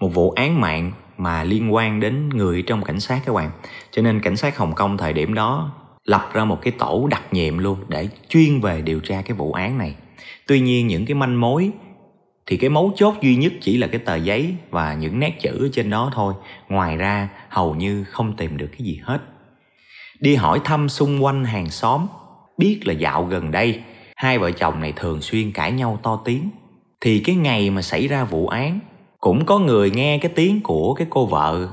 một 0.00 0.08
vụ 0.08 0.30
án 0.30 0.60
mạng 0.60 0.92
mà 1.16 1.44
liên 1.44 1.74
quan 1.74 2.00
đến 2.00 2.28
người 2.28 2.62
trong 2.62 2.84
cảnh 2.84 3.00
sát 3.00 3.20
các 3.26 3.34
bạn. 3.34 3.50
Cho 3.90 4.02
nên 4.02 4.20
cảnh 4.20 4.36
sát 4.36 4.58
hồng 4.58 4.74
kông 4.74 4.98
thời 4.98 5.12
điểm 5.12 5.34
đó 5.34 5.72
lập 6.04 6.30
ra 6.32 6.44
một 6.44 6.58
cái 6.62 6.72
tổ 6.78 7.06
đặc 7.10 7.22
nhiệm 7.32 7.58
luôn 7.58 7.78
để 7.88 8.08
chuyên 8.28 8.60
về 8.60 8.82
điều 8.82 9.00
tra 9.00 9.22
cái 9.22 9.36
vụ 9.36 9.52
án 9.52 9.78
này. 9.78 9.94
Tuy 10.46 10.60
nhiên 10.60 10.86
những 10.86 11.06
cái 11.06 11.14
manh 11.14 11.40
mối 11.40 11.70
thì 12.46 12.56
cái 12.56 12.70
mấu 12.70 12.92
chốt 12.96 13.14
duy 13.20 13.36
nhất 13.36 13.52
chỉ 13.60 13.78
là 13.78 13.86
cái 13.86 13.98
tờ 13.98 14.16
giấy 14.16 14.54
và 14.70 14.94
những 14.94 15.18
nét 15.18 15.40
chữ 15.40 15.70
trên 15.72 15.90
đó 15.90 16.10
thôi. 16.14 16.34
Ngoài 16.68 16.96
ra, 16.96 17.28
hầu 17.48 17.74
như 17.74 18.04
không 18.04 18.36
tìm 18.36 18.56
được 18.56 18.68
cái 18.72 18.86
gì 18.86 19.00
hết. 19.02 19.18
Đi 20.20 20.34
hỏi 20.34 20.60
thăm 20.64 20.88
xung 20.88 21.24
quanh 21.24 21.44
hàng 21.44 21.70
xóm, 21.70 22.06
biết 22.58 22.80
là 22.84 22.92
dạo 22.92 23.24
gần 23.24 23.50
đây, 23.50 23.80
hai 24.16 24.38
vợ 24.38 24.50
chồng 24.50 24.80
này 24.80 24.92
thường 24.96 25.22
xuyên 25.22 25.52
cãi 25.52 25.72
nhau 25.72 25.98
to 26.02 26.22
tiếng. 26.24 26.50
Thì 27.00 27.18
cái 27.18 27.36
ngày 27.36 27.70
mà 27.70 27.82
xảy 27.82 28.08
ra 28.08 28.24
vụ 28.24 28.48
án, 28.48 28.80
cũng 29.20 29.44
có 29.44 29.58
người 29.58 29.90
nghe 29.90 30.18
cái 30.18 30.32
tiếng 30.34 30.60
của 30.60 30.94
cái 30.94 31.06
cô 31.10 31.26
vợ 31.26 31.68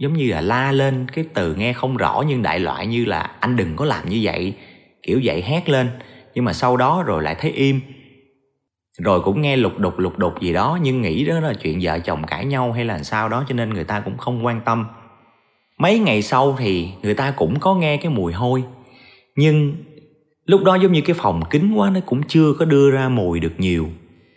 giống 0.00 0.12
như 0.12 0.30
là 0.30 0.40
la 0.40 0.72
lên 0.72 1.06
cái 1.12 1.24
từ 1.34 1.54
nghe 1.54 1.72
không 1.72 1.96
rõ 1.96 2.24
nhưng 2.28 2.42
đại 2.42 2.60
loại 2.60 2.86
như 2.86 3.04
là 3.04 3.30
anh 3.40 3.56
đừng 3.56 3.76
có 3.76 3.84
làm 3.84 4.08
như 4.08 4.20
vậy. 4.22 4.54
Kiểu 5.02 5.20
vậy 5.24 5.42
hét 5.42 5.68
lên, 5.68 5.88
nhưng 6.34 6.44
mà 6.44 6.52
sau 6.52 6.76
đó 6.76 7.02
rồi 7.06 7.22
lại 7.22 7.36
thấy 7.40 7.50
im. 7.50 7.80
Rồi 8.98 9.20
cũng 9.20 9.42
nghe 9.42 9.56
lục 9.56 9.78
đục 9.78 9.98
lục 9.98 10.18
đục 10.18 10.40
gì 10.40 10.52
đó, 10.52 10.78
nhưng 10.82 11.02
nghĩ 11.02 11.24
đó 11.24 11.40
là 11.40 11.54
chuyện 11.54 11.78
vợ 11.82 11.98
chồng 11.98 12.26
cãi 12.26 12.44
nhau 12.44 12.72
hay 12.72 12.84
là 12.84 13.02
sao 13.02 13.28
đó, 13.28 13.44
cho 13.48 13.54
nên 13.54 13.70
người 13.70 13.84
ta 13.84 14.00
cũng 14.00 14.18
không 14.18 14.46
quan 14.46 14.60
tâm. 14.64 14.86
Mấy 15.78 15.98
ngày 15.98 16.22
sau 16.22 16.56
thì 16.58 16.88
người 17.02 17.14
ta 17.14 17.30
cũng 17.30 17.60
có 17.60 17.74
nghe 17.74 17.96
cái 17.96 18.12
mùi 18.12 18.32
hôi, 18.32 18.62
nhưng 19.36 19.76
lúc 20.46 20.64
đó 20.64 20.74
giống 20.74 20.92
như 20.92 21.00
cái 21.00 21.16
phòng 21.18 21.42
kín 21.50 21.72
quá, 21.74 21.90
nó 21.90 22.00
cũng 22.06 22.22
chưa 22.28 22.52
có 22.58 22.64
đưa 22.64 22.90
ra 22.90 23.08
mùi 23.08 23.40
được 23.40 23.52
nhiều. 23.58 23.88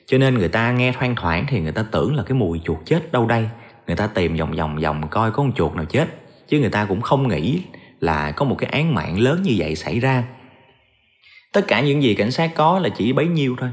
Cho 0.05 0.17
nên 0.17 0.37
người 0.37 0.47
ta 0.47 0.71
nghe 0.71 0.91
thoang 0.91 1.15
thoảng 1.15 1.45
thì 1.49 1.59
người 1.59 1.71
ta 1.71 1.85
tưởng 1.91 2.15
là 2.15 2.23
cái 2.23 2.33
mùi 2.33 2.61
chuột 2.63 2.77
chết 2.85 3.11
đâu 3.11 3.27
đây 3.27 3.49
người 3.87 3.95
ta 3.95 4.07
tìm 4.07 4.35
vòng 4.35 4.51
vòng 4.51 4.77
vòng 4.77 5.07
coi 5.09 5.31
có 5.31 5.37
con 5.37 5.53
chuột 5.53 5.75
nào 5.75 5.85
chết, 5.85 6.07
chứ 6.47 6.59
người 6.59 6.69
ta 6.69 6.85
cũng 6.85 7.01
không 7.01 7.27
nghĩ 7.27 7.61
là 7.99 8.31
có 8.31 8.45
một 8.45 8.55
cái 8.59 8.69
án 8.69 8.93
mạng 8.93 9.19
lớn 9.19 9.41
như 9.43 9.53
vậy 9.57 9.75
xảy 9.75 9.99
ra. 9.99 10.23
Tất 11.53 11.67
cả 11.67 11.81
những 11.81 12.03
gì 12.03 12.15
cảnh 12.15 12.31
sát 12.31 12.51
có 12.55 12.79
là 12.79 12.89
chỉ 12.89 13.13
bấy 13.13 13.27
nhiêu 13.27 13.55
thôi. 13.59 13.69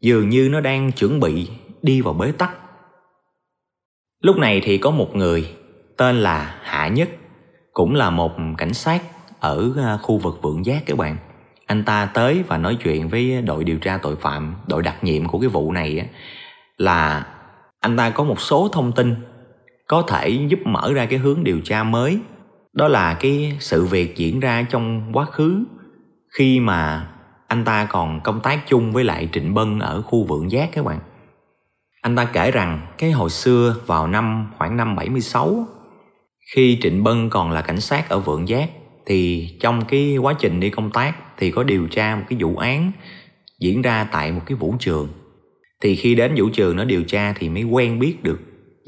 Dường 0.00 0.28
như 0.28 0.48
nó 0.52 0.60
đang 0.60 0.92
chuẩn 0.92 1.20
bị 1.20 1.48
đi 1.82 2.00
vào 2.00 2.14
bế 2.14 2.32
tắc. 2.32 2.50
Lúc 4.20 4.36
này 4.36 4.60
thì 4.64 4.78
có 4.78 4.90
một 4.90 5.16
người 5.16 5.48
tên 5.96 6.20
là 6.20 6.58
hạ 6.62 6.88
nhất, 6.88 7.08
cũng 7.72 7.94
là 7.94 8.10
một 8.10 8.32
cảnh 8.58 8.74
sát 8.74 9.02
ở 9.40 9.72
ờ, 9.76 9.98
khu 10.02 10.18
vực 10.18 10.42
vượng 10.42 10.66
giác 10.66 10.82
các 10.86 10.96
bạn. 10.96 11.16
Anh 11.66 11.84
ta 11.84 12.10
tới 12.14 12.42
và 12.46 12.58
nói 12.58 12.76
chuyện 12.84 13.08
với 13.08 13.42
đội 13.42 13.64
điều 13.64 13.78
tra 13.78 13.98
tội 14.02 14.16
phạm, 14.16 14.54
đội 14.66 14.82
đặc 14.82 15.04
nhiệm 15.04 15.28
của 15.28 15.38
cái 15.38 15.48
vụ 15.48 15.72
này 15.72 16.08
là 16.76 17.26
anh 17.80 17.96
ta 17.96 18.10
có 18.10 18.24
một 18.24 18.40
số 18.40 18.68
thông 18.68 18.92
tin 18.92 19.14
có 19.86 20.02
thể 20.02 20.28
giúp 20.28 20.58
mở 20.64 20.92
ra 20.92 21.06
cái 21.06 21.18
hướng 21.18 21.44
điều 21.44 21.60
tra 21.60 21.84
mới 21.84 22.20
đó 22.72 22.88
là 22.88 23.14
cái 23.14 23.56
sự 23.60 23.84
việc 23.84 24.16
diễn 24.16 24.40
ra 24.40 24.62
trong 24.62 25.10
quá 25.12 25.24
khứ, 25.24 25.64
khi 26.38 26.60
mà 26.60 27.08
anh 27.46 27.64
ta 27.64 27.84
còn 27.84 28.20
công 28.20 28.40
tác 28.40 28.60
chung 28.66 28.92
với 28.92 29.04
lại 29.04 29.28
Trịnh 29.32 29.54
Bân 29.54 29.78
ở 29.78 30.02
khu 30.02 30.24
Vượng 30.24 30.50
Giác 30.50 30.68
các 30.72 30.84
bạn. 30.84 30.98
Anh 32.00 32.16
ta 32.16 32.24
kể 32.24 32.50
rằng 32.50 32.80
cái 32.98 33.10
hồi 33.10 33.30
xưa 33.30 33.76
vào 33.86 34.06
năm 34.06 34.50
khoảng 34.58 34.76
năm 34.76 34.96
76 34.96 35.66
khi 36.54 36.78
Trịnh 36.82 37.04
Bân 37.04 37.30
còn 37.30 37.50
là 37.50 37.62
cảnh 37.62 37.80
sát 37.80 38.08
ở 38.08 38.18
Vượng 38.18 38.48
Giác, 38.48 38.70
thì 39.06 39.48
trong 39.60 39.84
cái 39.84 40.16
quá 40.16 40.34
trình 40.38 40.60
đi 40.60 40.70
công 40.70 40.90
tác 40.90 41.14
thì 41.36 41.50
có 41.50 41.62
điều 41.62 41.88
tra 41.88 42.16
một 42.16 42.22
cái 42.28 42.38
vụ 42.42 42.56
án 42.56 42.92
diễn 43.60 43.82
ra 43.82 44.08
tại 44.12 44.32
một 44.32 44.40
cái 44.46 44.56
vũ 44.56 44.74
trường. 44.78 45.08
Thì 45.82 45.96
khi 45.96 46.14
đến 46.14 46.34
vũ 46.36 46.48
trường 46.52 46.76
nó 46.76 46.84
điều 46.84 47.02
tra 47.02 47.32
thì 47.32 47.48
mới 47.48 47.62
quen 47.62 47.98
biết 47.98 48.22
được 48.22 48.40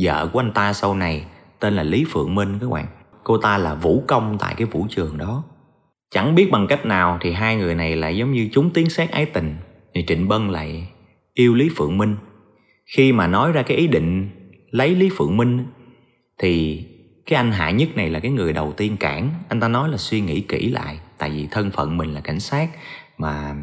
vợ 0.03 0.31
của 0.33 0.41
anh 0.41 0.53
ta 0.53 0.73
sau 0.73 0.95
này, 0.95 1.25
tên 1.61 1.77
là 1.77 1.83
Lý 1.83 2.05
Phượng 2.09 2.35
Minh 2.35 2.59
các 2.61 2.71
bạn. 2.71 2.87
Cô 3.25 3.39
ta 3.39 3.59
là 3.59 3.75
vũ 3.75 4.05
công 4.09 4.37
tại 4.41 4.55
cái 4.57 4.67
vũ 4.67 4.87
trường 4.91 5.19
đó. 5.19 5.45
Chẳng 6.11 6.35
biết 6.35 6.51
bằng 6.51 6.67
cách 6.67 6.87
nào 6.87 7.19
thì 7.21 7.33
hai 7.33 7.57
người 7.57 7.75
này 7.75 7.97
lại 7.97 8.17
giống 8.17 8.33
như 8.33 8.49
chúng 8.53 8.71
tiếng 8.71 8.91
xét 8.91 9.11
ái 9.11 9.27
tình 9.27 9.57
Thì 9.95 10.05
Trịnh 10.07 10.29
Bân 10.29 10.49
lại 10.49 10.89
yêu 11.35 11.55
Lý 11.55 11.71
Phượng 11.77 11.99
Minh 11.99 12.17
Khi 12.87 13.13
mà 13.13 13.27
nói 13.27 13.53
ra 13.53 13.63
cái 13.63 13.77
ý 13.77 13.87
định 13.87 14.31
lấy 14.71 14.95
Lý 14.95 15.11
Phượng 15.17 15.37
Minh, 15.37 15.65
Thì 16.39 16.85
cái 17.27 17.37
anh 17.37 17.53
Hạ 17.53 17.71
Nhất 17.71 17.89
này 17.97 18.11
là 18.11 18.21
cái 18.21 18.31
người 18.31 18.53
đầu 18.53 18.73
tiên 18.73 18.97
cản 18.97 19.31
Anh 19.49 19.61
ta 19.61 19.69
nói 19.69 19.89
là 19.89 19.97
suy 19.97 20.21
nghĩ 20.21 20.41
kỹ 20.41 20.71
lại, 20.71 21.01
Tại 21.19 21.31
vì 21.31 21.49
thân 21.51 21.71
phận 21.71 21.97
mình 21.97 22.15
là 22.15 22.21
cảnh 22.21 22.41
sát 22.41 22.69
Mà 23.19 23.55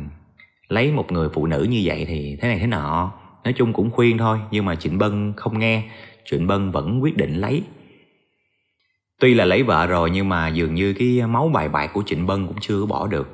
lấy 0.69 0.91
một 0.91 1.11
người 1.11 1.29
phụ 1.33 1.45
nữ 1.45 1.67
như 1.69 1.81
vậy 1.83 2.05
thì 2.07 2.37
thế 2.41 2.47
này 2.47 2.59
thế 2.59 2.67
nọ 2.67 3.11
Nói 3.43 3.53
chung 3.57 3.73
cũng 3.73 3.91
khuyên 3.91 4.17
thôi, 4.17 4.39
Nhưng 4.51 4.65
mà 4.65 4.75
Trịnh 4.75 4.97
Bân 4.97 5.33
không 5.37 5.59
nghe 5.59 5.83
Trịnh 6.25 6.47
Bân 6.47 6.71
vẫn 6.71 7.03
quyết 7.03 7.17
định 7.17 7.33
lấy 7.33 7.63
Tuy 9.19 9.33
là 9.33 9.45
lấy 9.45 9.63
vợ 9.63 9.87
rồi, 9.87 10.09
nhưng 10.09 10.29
mà 10.29 10.47
dường 10.47 10.73
như 10.73 10.93
cái 10.93 11.27
máu 11.27 11.49
bài 11.53 11.69
bạc 11.69 11.87
của 11.93 12.03
Trịnh 12.05 12.27
Bân 12.27 12.47
cũng 12.47 12.57
chưa 12.61 12.85
bỏ 12.85 13.07
được. 13.07 13.29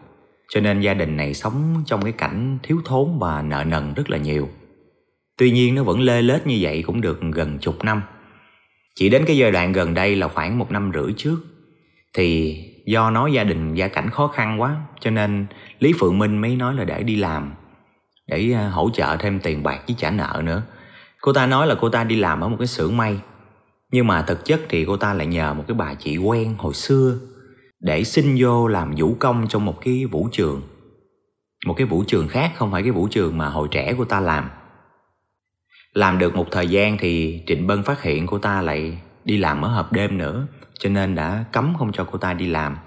Cho 0.50 0.62
nên 0.62 0.82
gia 0.82 0.94
đình 0.94 1.18
này 1.18 1.34
sống 1.34 1.84
trong 1.86 2.02
cái 2.02 2.12
cảnh 2.12 2.58
thiếu 2.64 2.82
thốn 2.86 3.20
và 3.20 3.42
nợ 3.42 3.64
nần 3.64 3.94
rất 3.94 4.10
là 4.10 4.18
nhiều. 4.18 4.50
Tuy 5.38 5.52
nhiên 5.52 5.76
nó 5.76 5.84
vẫn 5.84 6.00
lê 6.00 6.22
lết 6.22 6.48
như 6.48 6.58
vậy 6.62 6.84
cũng 6.88 7.02
được 7.02 7.20
gần 7.34 7.58
chục 7.60 7.84
năm. 7.84 8.02
Chỉ 8.96 9.10
đến 9.10 9.24
cái 9.28 9.38
giai 9.38 9.52
đoạn 9.52 9.72
gần 9.72 9.94
đây 9.94 10.16
là 10.16 10.28
khoảng 10.28 10.60
một 10.60 10.72
năm 10.72 10.92
rưỡi 10.94 11.14
trước, 11.18 11.38
thì 12.14 12.58
do 12.86 13.10
nói 13.10 13.34
gia 13.34 13.44
đình 13.44 13.74
gia 13.74 13.88
cảnh 13.88 14.10
khó 14.10 14.28
khăn 14.28 14.62
quá, 14.62 14.78
cho 15.00 15.12
nên 15.12 15.46
Lý 15.80 15.94
Phượng 16.00 16.20
Minh 16.20 16.38
mới 16.38 16.56
nói 16.56 16.76
là 16.76 16.84
để 16.84 17.04
đi 17.04 17.16
làm, 17.16 17.54
để 18.28 18.52
à, 18.56 18.70
hỗ 18.70 18.90
trợ 18.94 19.18
thêm 19.20 19.40
tiền 19.40 19.64
bạc 19.64 19.80
với 19.88 19.96
trả 20.00 20.12
nợ 20.12 20.42
nữa. 20.46 20.64
Cô 21.22 21.34
ta 21.34 21.46
nói 21.46 21.68
là 21.68 21.76
cô 21.82 21.90
ta 21.90 22.04
đi 22.04 22.16
làm 22.16 22.42
ở 22.42 22.48
một 22.48 22.56
cái 22.60 22.68
xưởng 22.68 22.98
may, 22.98 23.20
nhưng 23.92 24.08
mà 24.08 24.22
thực 24.22 24.46
chất 24.46 24.62
thì 24.70 24.86
cô 24.86 24.98
ta 24.98 25.14
lại 25.14 25.28
nhờ 25.28 25.54
một 25.54 25.64
cái 25.68 25.76
bà 25.76 25.94
chị 25.94 26.18
quen 26.18 26.56
hồi 26.58 26.74
xưa 26.74 27.18
để 27.80 28.04
xin 28.04 28.36
vô 28.40 28.68
làm 28.68 28.94
vũ 28.98 29.16
công 29.20 29.48
trong 29.48 29.66
một 29.66 29.82
cái 29.82 30.06
vũ 30.06 30.30
trường. 30.32 30.62
Một 31.66 31.74
cái 31.74 31.88
vũ 31.88 32.04
trường 32.08 32.28
khác, 32.28 32.52
không 32.56 32.72
phải 32.72 32.82
cái 32.84 32.92
vũ 32.92 33.08
trường 33.08 33.38
mà 33.38 33.50
hồi 33.50 33.68
trẻ 33.72 33.94
cô 33.98 34.06
ta 34.06 34.20
làm. 34.20 34.50
Làm 35.94 36.18
được 36.18 36.36
một 36.36 36.48
thời 36.52 36.68
gian 36.68 36.98
thì 36.98 37.44
trịnh 37.48 37.68
bân 37.68 37.84
phát 37.84 38.02
hiện 38.02 38.28
cô 38.28 38.38
ta 38.38 38.62
lại 38.62 38.98
đi 39.26 39.38
làm 39.38 39.62
ở 39.62 39.68
hộp 39.68 39.92
đêm 39.92 40.18
nữa, 40.18 40.48
cho 40.80 40.90
nên 40.90 41.16
đã 41.16 41.46
cấm 41.52 41.74
không 41.80 41.92
cho 41.92 42.08
cô 42.12 42.18
ta 42.18 42.34
đi 42.34 42.48
làm 42.48 42.78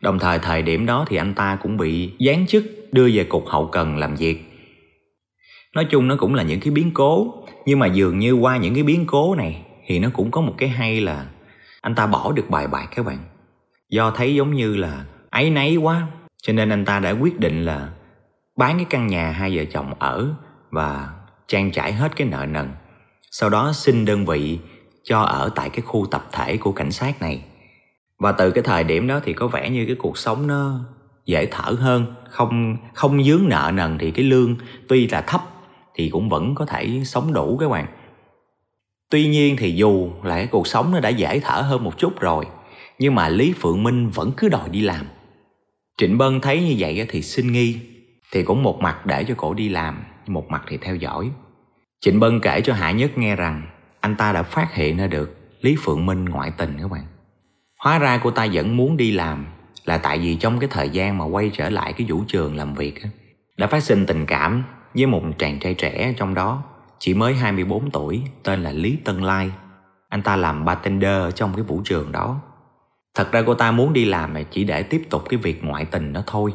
đồng 0.00 0.18
thời 0.18 0.38
thời 0.38 0.62
điểm 0.62 0.86
đó 0.86 1.04
thì 1.08 1.16
anh 1.16 1.34
ta 1.34 1.58
cũng 1.62 1.76
bị 1.76 2.12
giáng 2.26 2.46
chức, 2.46 2.64
đưa 2.92 3.10
về 3.12 3.24
cục 3.24 3.46
hậu 3.46 3.66
cần 3.66 3.96
làm 3.96 4.16
việc. 4.16 4.44
Nói 5.74 5.86
chung 5.90 6.08
nó 6.08 6.16
cũng 6.18 6.34
là 6.34 6.42
những 6.42 6.60
cái 6.60 6.70
biến 6.70 6.90
cố, 6.94 7.34
nhưng 7.66 7.78
mà 7.78 7.86
dường 7.86 8.18
như 8.18 8.32
qua 8.32 8.56
những 8.56 8.74
cái 8.74 8.82
biến 8.82 9.04
cố 9.06 9.34
này 9.34 9.62
thì 9.86 9.98
nó 9.98 10.08
cũng 10.12 10.30
có 10.30 10.40
một 10.40 10.54
cái 10.58 10.68
hay 10.68 11.00
là 11.00 11.26
anh 11.80 11.94
ta 11.94 12.06
bỏ 12.06 12.32
được 12.32 12.50
bài 12.50 12.66
bạc 12.66 12.86
các 12.96 13.06
bạn. 13.06 13.18
Do 13.90 14.10
thấy 14.10 14.34
giống 14.34 14.54
như 14.54 14.76
là 14.76 15.04
áy 15.30 15.50
náy 15.50 15.76
quá, 15.76 16.06
cho 16.42 16.52
nên 16.52 16.68
anh 16.68 16.84
ta 16.84 16.98
đã 16.98 17.10
quyết 17.10 17.40
định 17.40 17.64
là 17.64 17.88
bán 18.56 18.76
cái 18.76 18.86
căn 18.90 19.06
nhà 19.06 19.30
hai 19.30 19.56
vợ 19.56 19.64
chồng 19.64 19.94
ở 19.98 20.34
và 20.70 21.08
trang 21.48 21.70
trải 21.70 21.92
hết 21.92 22.16
cái 22.16 22.26
nợ 22.26 22.46
nần. 22.46 22.70
Sau 23.30 23.50
đó 23.50 23.72
xin 23.74 24.04
đơn 24.04 24.26
vị 24.26 24.58
cho 25.02 25.20
ở 25.20 25.50
tại 25.54 25.70
cái 25.70 25.80
khu 25.80 26.06
tập 26.10 26.28
thể 26.32 26.56
của 26.56 26.72
cảnh 26.72 26.92
sát 26.92 27.22
này 27.22 27.42
và 28.20 28.32
từ 28.32 28.50
cái 28.50 28.64
thời 28.64 28.84
điểm 28.84 29.06
đó 29.06 29.20
thì 29.24 29.32
có 29.32 29.46
vẻ 29.46 29.70
như 29.70 29.86
cái 29.86 29.96
cuộc 29.98 30.18
sống 30.18 30.46
nó 30.46 30.80
dễ 31.26 31.46
thở 31.46 31.72
hơn. 31.78 32.14
Không 32.30 32.76
không 32.94 33.24
dướng 33.24 33.48
nợ 33.48 33.70
nần 33.74 33.98
thì 33.98 34.10
cái 34.10 34.24
lương 34.24 34.56
tuy 34.88 35.08
là 35.08 35.20
thấp 35.20 35.40
thì 35.94 36.08
cũng 36.08 36.28
vẫn 36.28 36.54
có 36.54 36.66
thể 36.66 37.02
sống 37.04 37.32
đủ 37.32 37.56
các 37.60 37.68
bạn. 37.68 37.86
Tuy 39.10 39.28
nhiên 39.28 39.56
thì 39.58 39.72
dù 39.72 40.10
là 40.22 40.36
cái 40.36 40.46
cuộc 40.46 40.66
sống 40.66 40.92
nó 40.92 41.00
đã 41.00 41.08
dễ 41.08 41.40
thở 41.40 41.60
hơn 41.60 41.84
một 41.84 41.98
chút 41.98 42.20
rồi, 42.20 42.46
Nhưng 42.98 43.14
mà 43.14 43.28
Lý 43.28 43.52
Phượng 43.52 43.82
Minh 43.82 44.08
vẫn 44.08 44.32
cứ 44.36 44.48
đòi 44.48 44.68
đi 44.68 44.80
làm. 44.80 45.06
Trịnh 45.98 46.18
Bân 46.18 46.40
thấy 46.40 46.62
như 46.62 46.74
vậy 46.78 47.06
thì 47.08 47.22
xin 47.22 47.52
nghi, 47.52 47.76
Thì 48.32 48.42
cũng 48.42 48.62
một 48.62 48.80
mặt 48.80 49.06
để 49.06 49.24
cho 49.24 49.34
cổ 49.36 49.54
đi 49.54 49.68
làm, 49.68 50.02
Một 50.26 50.50
mặt 50.50 50.62
thì 50.68 50.76
theo 50.76 50.96
dõi. 50.96 51.30
Trịnh 52.00 52.20
Bân 52.20 52.40
kể 52.40 52.60
cho 52.60 52.72
Hạ 52.72 52.90
Nhất 52.90 53.18
nghe 53.18 53.36
rằng 53.36 53.62
Anh 54.00 54.16
ta 54.16 54.32
đã 54.32 54.42
phát 54.42 54.74
hiện 54.74 54.96
ra 54.96 55.06
được 55.06 55.36
Lý 55.60 55.76
Phượng 55.84 56.06
Minh 56.06 56.24
ngoại 56.24 56.52
tình 56.58 56.76
các 56.80 56.90
bạn. 56.90 57.04
Hóa 57.80 57.98
ra 57.98 58.20
cô 58.22 58.30
ta 58.30 58.46
vẫn 58.52 58.76
muốn 58.76 58.96
đi 58.96 59.12
làm 59.12 59.46
Là 59.84 59.98
tại 59.98 60.18
vì 60.18 60.36
trong 60.36 60.58
cái 60.58 60.68
thời 60.72 60.90
gian 60.90 61.18
mà 61.18 61.24
quay 61.24 61.50
trở 61.54 61.70
lại 61.70 61.92
cái 61.92 62.06
vũ 62.10 62.24
trường 62.28 62.56
làm 62.56 62.74
việc 62.74 63.02
Đã 63.56 63.66
phát 63.66 63.82
sinh 63.82 64.06
tình 64.06 64.26
cảm 64.26 64.64
với 64.94 65.06
một 65.06 65.22
chàng 65.38 65.58
trai 65.58 65.74
trẻ 65.74 66.14
trong 66.16 66.34
đó 66.34 66.62
chỉ 67.00 67.14
mới 67.14 67.34
24 67.34 67.90
tuổi, 67.90 68.22
tên 68.42 68.62
là 68.62 68.72
Lý 68.72 68.96
Tân 69.04 69.20
Lai. 69.20 69.50
Anh 70.08 70.22
ta 70.22 70.36
làm 70.36 70.64
bartender 70.64 71.20
ở 71.20 71.30
trong 71.30 71.54
cái 71.56 71.62
vũ 71.62 71.80
trường 71.84 72.12
đó. 72.12 72.40
Thật 73.14 73.32
ra 73.32 73.42
cô 73.46 73.54
ta 73.54 73.70
muốn 73.70 73.92
đi 73.92 74.04
làm 74.04 74.34
là 74.34 74.42
chỉ 74.42 74.64
để 74.64 74.82
tiếp 74.82 75.02
tục 75.10 75.22
cái 75.28 75.38
việc 75.38 75.64
ngoại 75.64 75.84
tình 75.84 76.12
đó 76.12 76.22
thôi. 76.26 76.54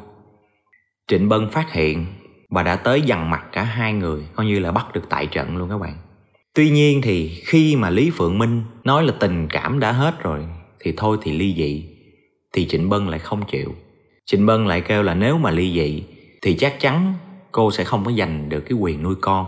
Trịnh 1.08 1.30
Bân 1.30 1.52
phát 1.52 1.72
hiện 1.72 2.06
và 2.50 2.64
đã 2.64 2.76
tới 2.76 3.02
dằn 3.02 3.30
mặt 3.30 3.46
cả 3.52 3.64
hai 3.64 3.94
người, 3.94 4.28
coi 4.36 4.46
như 4.46 4.60
là 4.60 4.72
bắt 4.72 4.94
được 4.94 5.04
tại 5.10 5.28
trận 5.28 5.58
luôn 5.58 5.70
các 5.70 5.78
bạn. 5.78 5.98
Tuy 6.56 6.70
nhiên 6.70 7.02
thì 7.04 7.42
khi 7.46 7.76
mà 7.76 7.90
Lý 7.90 8.10
Phượng 8.10 8.38
Minh 8.38 8.64
nói 8.84 9.04
là 9.04 9.14
tình 9.20 9.48
cảm 9.50 9.80
đã 9.80 9.92
hết 9.92 10.24
rồi 10.24 10.46
thì 10.86 10.94
thôi 10.98 11.18
thì 11.22 11.32
ly 11.32 11.54
dị 11.58 11.86
thì 12.54 12.68
Trịnh 12.68 12.90
Bân 12.90 13.08
lại 13.08 13.20
không 13.20 13.42
chịu. 13.46 13.76
Trịnh 14.26 14.46
Bân 14.46 14.66
lại 14.66 14.82
kêu 14.82 15.04
là 15.04 15.14
nếu 15.14 15.38
mà 15.38 15.52
ly 15.52 15.74
dị 15.74 16.04
thì 16.42 16.54
chắc 16.54 16.80
chắn 16.80 17.14
cô 17.52 17.72
sẽ 17.72 17.84
không 17.84 18.06
có 18.06 18.12
giành 18.12 18.50
được 18.50 18.60
cái 18.60 18.78
quyền 18.78 19.04
nuôi 19.04 19.16
con. 19.22 19.46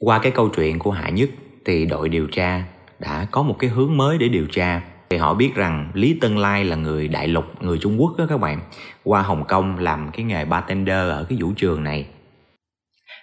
Qua 0.00 0.18
cái 0.18 0.32
câu 0.32 0.48
chuyện 0.48 0.78
của 0.78 0.90
Hạ 0.90 1.08
Nhất 1.08 1.30
thì 1.64 1.86
đội 1.86 2.08
điều 2.08 2.26
tra 2.26 2.64
đã 2.98 3.26
có 3.30 3.42
một 3.42 3.56
cái 3.58 3.70
hướng 3.70 3.96
mới 3.96 4.18
để 4.18 4.28
điều 4.28 4.46
tra. 4.46 4.82
Thì 5.10 5.16
họ 5.16 5.34
biết 5.34 5.54
rằng 5.54 5.90
Lý 5.94 6.18
Tân 6.20 6.36
Lai 6.36 6.64
là 6.64 6.76
người 6.76 7.08
đại 7.08 7.28
lục, 7.28 7.44
người 7.60 7.78
Trung 7.78 8.00
Quốc 8.00 8.12
đó 8.18 8.26
các 8.28 8.40
bạn 8.40 8.60
qua 9.04 9.22
Hồng 9.22 9.44
Kông 9.48 9.78
làm 9.78 10.10
cái 10.12 10.24
nghề 10.24 10.44
bartender 10.44 11.10
ở 11.10 11.26
cái 11.28 11.38
vũ 11.42 11.52
trường 11.56 11.84
này. 11.84 12.06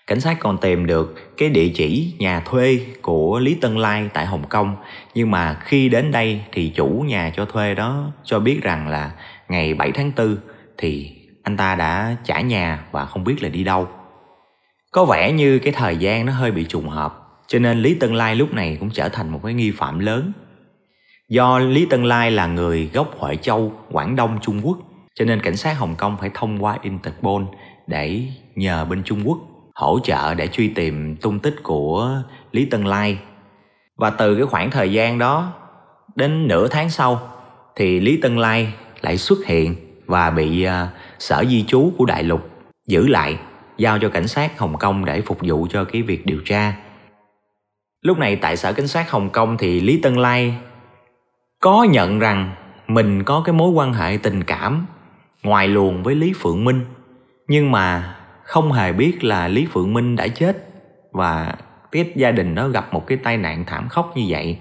Cảnh 0.08 0.20
sát 0.20 0.38
còn 0.40 0.58
tìm 0.58 0.86
được 0.86 1.38
cái 1.38 1.50
địa 1.50 1.70
chỉ 1.76 2.14
nhà 2.20 2.40
thuê 2.40 2.80
của 3.02 3.40
Lý 3.40 3.54
Tân 3.54 3.76
Lai 3.76 4.10
tại 4.14 4.26
Hồng 4.26 4.44
Kông. 4.50 4.76
Nhưng 5.14 5.32
mà 5.32 5.54
khi 5.54 5.90
đến 5.90 6.12
đây 6.12 6.42
thì 6.52 6.70
chủ 6.76 6.88
nhà 6.88 7.32
cho 7.36 7.46
thuê 7.46 7.76
đó 7.76 8.12
cho 8.24 8.40
biết 8.40 8.60
rằng 8.64 8.88
là 8.88 9.12
ngày 9.50 9.74
7 9.74 9.92
tháng 9.92 10.12
4 10.18 10.38
thì 10.78 11.12
anh 11.44 11.58
ta 11.58 11.76
đã 11.76 12.16
trả 12.24 12.42
nhà 12.42 12.86
và 12.92 13.06
không 13.06 13.24
biết 13.24 13.44
là 13.44 13.50
đi 13.50 13.64
đâu. 13.64 13.88
Có 14.92 15.06
vẻ 15.06 15.32
như 15.32 15.60
cái 15.60 15.74
thời 15.74 15.98
gian 15.98 16.26
nó 16.26 16.34
hơi 16.34 16.52
bị 16.52 16.66
trùng 16.66 16.90
hợp 16.90 17.42
cho 17.48 17.60
nên 17.60 17.82
Lý 17.82 17.94
Tân 17.94 18.14
Lai 18.14 18.36
lúc 18.36 18.54
này 18.54 18.78
cũng 18.80 18.90
trở 18.90 19.10
thành 19.10 19.30
một 19.30 19.40
cái 19.44 19.54
nghi 19.54 19.72
phạm 19.72 20.00
lớn. 20.00 20.32
Do 21.30 21.60
Lý 21.60 21.86
Tân 21.86 22.04
Lai 22.04 22.32
là 22.32 22.48
người 22.48 22.90
gốc 22.94 23.16
Huệ 23.18 23.36
Châu, 23.36 23.74
Quảng 23.92 24.16
Đông, 24.16 24.40
Trung 24.42 24.62
Quốc 24.64 24.78
cho 25.16 25.26
nên 25.26 25.42
cảnh 25.42 25.58
sát 25.58 25.78
Hồng 25.78 25.96
Kông 25.98 26.18
phải 26.20 26.30
thông 26.34 26.64
qua 26.64 26.78
Interpol 26.82 27.44
để 27.88 28.24
nhờ 28.56 28.86
bên 28.86 29.04
Trung 29.04 29.22
Quốc 29.26 29.38
hỗ 29.78 30.00
trợ 30.04 30.34
để 30.34 30.48
truy 30.48 30.68
tìm 30.68 31.16
tung 31.16 31.40
tích 31.40 31.56
của 31.64 32.22
Lý 32.52 32.66
Tân 32.66 32.84
Lai. 32.84 33.20
Và 33.96 34.10
từ 34.10 34.36
cái 34.36 34.46
khoảng 34.46 34.72
thời 34.72 34.92
gian 34.92 35.20
đó 35.20 35.54
đến 36.16 36.48
nửa 36.48 36.68
tháng 36.68 36.90
sau 36.90 37.30
thì 37.76 38.00
Lý 38.00 38.18
Tân 38.18 38.38
Lai 38.38 38.74
lại 39.02 39.18
xuất 39.18 39.46
hiện 39.46 39.76
và 40.06 40.30
bị 40.30 40.68
uh, 40.68 40.72
sở 41.20 41.44
di 41.50 41.64
trú 41.64 41.92
của 41.98 42.06
đại 42.06 42.24
lục 42.24 42.50
giữ 42.88 43.08
lại 43.08 43.38
giao 43.78 44.00
cho 44.00 44.10
cảnh 44.10 44.28
sát 44.28 44.60
Hồng 44.60 44.78
Kông 44.78 45.06
để 45.06 45.22
phục 45.22 45.38
vụ 45.42 45.68
cho 45.70 45.84
cái 45.84 46.02
việc 46.02 46.26
điều 46.26 46.40
tra. 46.46 46.74
Lúc 48.02 48.18
này 48.18 48.36
tại 48.36 48.58
sở 48.58 48.74
cảnh 48.74 48.88
sát 48.88 49.12
Hồng 49.12 49.30
Kông 49.30 49.58
thì 49.58 49.80
Lý 49.80 50.00
Tân 50.02 50.16
Lai 50.16 50.56
có 51.60 51.84
nhận 51.84 52.20
rằng 52.20 52.52
mình 52.88 53.24
có 53.24 53.42
cái 53.46 53.54
mối 53.54 53.70
quan 53.70 53.94
hệ 53.94 54.18
tình 54.24 54.44
cảm 54.44 54.86
ngoài 55.44 55.68
luồng 55.68 56.04
với 56.04 56.16
Lý 56.16 56.34
Phượng 56.34 56.66
Minh 56.66 56.86
nhưng 57.48 57.72
mà 57.72 58.17
không 58.48 58.72
hề 58.72 58.94
biết 58.94 59.24
là 59.24 59.48
Lý 59.48 59.66
Phượng 59.66 59.94
Minh 59.94 60.16
đã 60.16 60.28
chết 60.28 60.70
và 61.12 61.56
tiếp 61.92 62.14
gia 62.16 62.32
đình 62.32 62.56
đó 62.56 62.68
gặp 62.68 62.94
một 62.94 63.08
cái 63.08 63.18
tai 63.18 63.38
nạn 63.38 63.64
thảm 63.68 63.90
khốc 63.90 64.18
như 64.18 64.26
vậy 64.28 64.58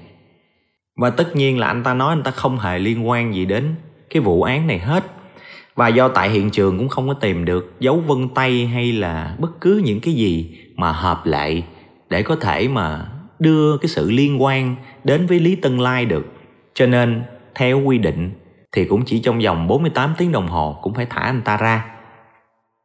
và 0.97 1.11
tất 1.11 1.37
nhiên 1.37 1.59
là 1.59 1.66
anh 1.66 1.83
ta 1.83 1.95
nói 1.95 2.12
anh 2.12 2.23
ta 2.23 2.31
không 2.31 2.59
hề 2.59 2.78
liên 2.78 3.09
quan 3.09 3.35
gì 3.35 3.45
đến 3.45 3.75
cái 4.11 4.23
vụ 4.23 4.43
án 4.43 4.66
này 4.66 4.78
hết 4.78 5.05
và 5.75 5.88
do 5.88 6.09
tại 6.09 6.31
hiện 6.31 6.50
trường 6.50 6.78
cũng 6.78 6.88
không 6.88 7.09
có 7.09 7.14
tìm 7.14 7.45
được 7.45 7.75
dấu 7.81 8.00
vân 8.00 8.28
tay 8.28 8.66
hay 8.66 8.93
là 8.93 9.37
bất 9.38 9.61
cứ 9.61 9.83
những 9.85 10.00
cái 10.00 10.14
gì 10.14 10.59
mà 10.76 10.93
hợp 10.93 11.26
lệ 11.26 11.62
để 12.11 12.23
có 12.23 12.37
thể 12.37 12.69
mà 12.69 13.07
đưa 13.38 13.78
cái 13.78 13.88
sự 13.88 14.11
liên 14.11 14.43
quan 14.43 14.76
đến 15.05 15.26
với 15.26 15.40
Lý 15.40 15.57
Tân 15.57 15.78
Lai 15.78 16.05
được. 16.05 16.26
Cho 16.75 16.87
nên, 16.87 17.23
theo 17.55 17.81
quy 17.81 17.99
định 17.99 18.31
thì 18.73 18.85
cũng 18.85 19.05
chỉ 19.05 19.19
trong 19.19 19.38
vòng 19.38 19.66
48 19.66 20.14
tiếng 20.19 20.33
đồng 20.33 20.49
hồ 20.49 20.78
cũng 20.83 20.95
phải 20.95 21.07
thả 21.11 21.21
anh 21.21 21.43
ta 21.43 21.57
ra. 21.57 21.96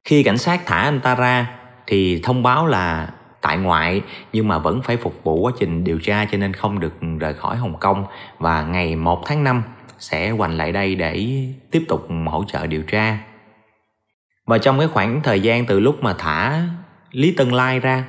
Khi 0.06 0.24
cảnh 0.24 0.38
sát 0.38 0.66
thả 0.66 0.78
anh 0.78 1.00
ta 1.00 1.16
ra 1.16 1.48
thì 1.88 2.20
thông 2.24 2.44
báo 2.44 2.68
là 2.68 3.10
tại 3.42 3.58
ngoại, 3.58 4.02
nhưng 4.34 4.48
mà 4.48 4.58
vẫn 4.58 4.82
phải 4.82 4.98
phục 4.98 5.24
vụ 5.24 5.40
quá 5.40 5.52
trình 5.60 5.84
điều 5.84 6.00
tra 6.00 6.26
cho 6.26 6.38
nên 6.38 6.54
không 6.54 6.80
được 6.80 6.94
rời 7.20 7.34
khỏi 7.34 7.58
Hồng 7.58 7.78
Kông 7.80 8.06
và 8.40 8.64
ngày 8.64 8.96
1 8.96 9.22
tháng 9.26 9.44
5 9.44 9.64
sẽ 10.00 10.32
quành 10.32 10.58
lại 10.58 10.72
đây 10.72 10.96
để 10.96 11.28
tiếp 11.72 11.86
tục 11.88 12.08
hỗ 12.26 12.44
trợ 12.48 12.68
điều 12.68 12.84
tra. 12.84 13.18
Và 14.46 14.58
trong 14.58 14.80
cái 14.80 14.88
khoảng 14.88 15.22
thời 15.24 15.40
gian 15.40 15.66
từ 15.66 15.80
lúc 15.80 16.04
mà 16.04 16.14
thả 16.18 16.64
Lý 17.12 17.32
Tân 17.32 17.50
Lai 17.50 17.80
ra 17.80 18.04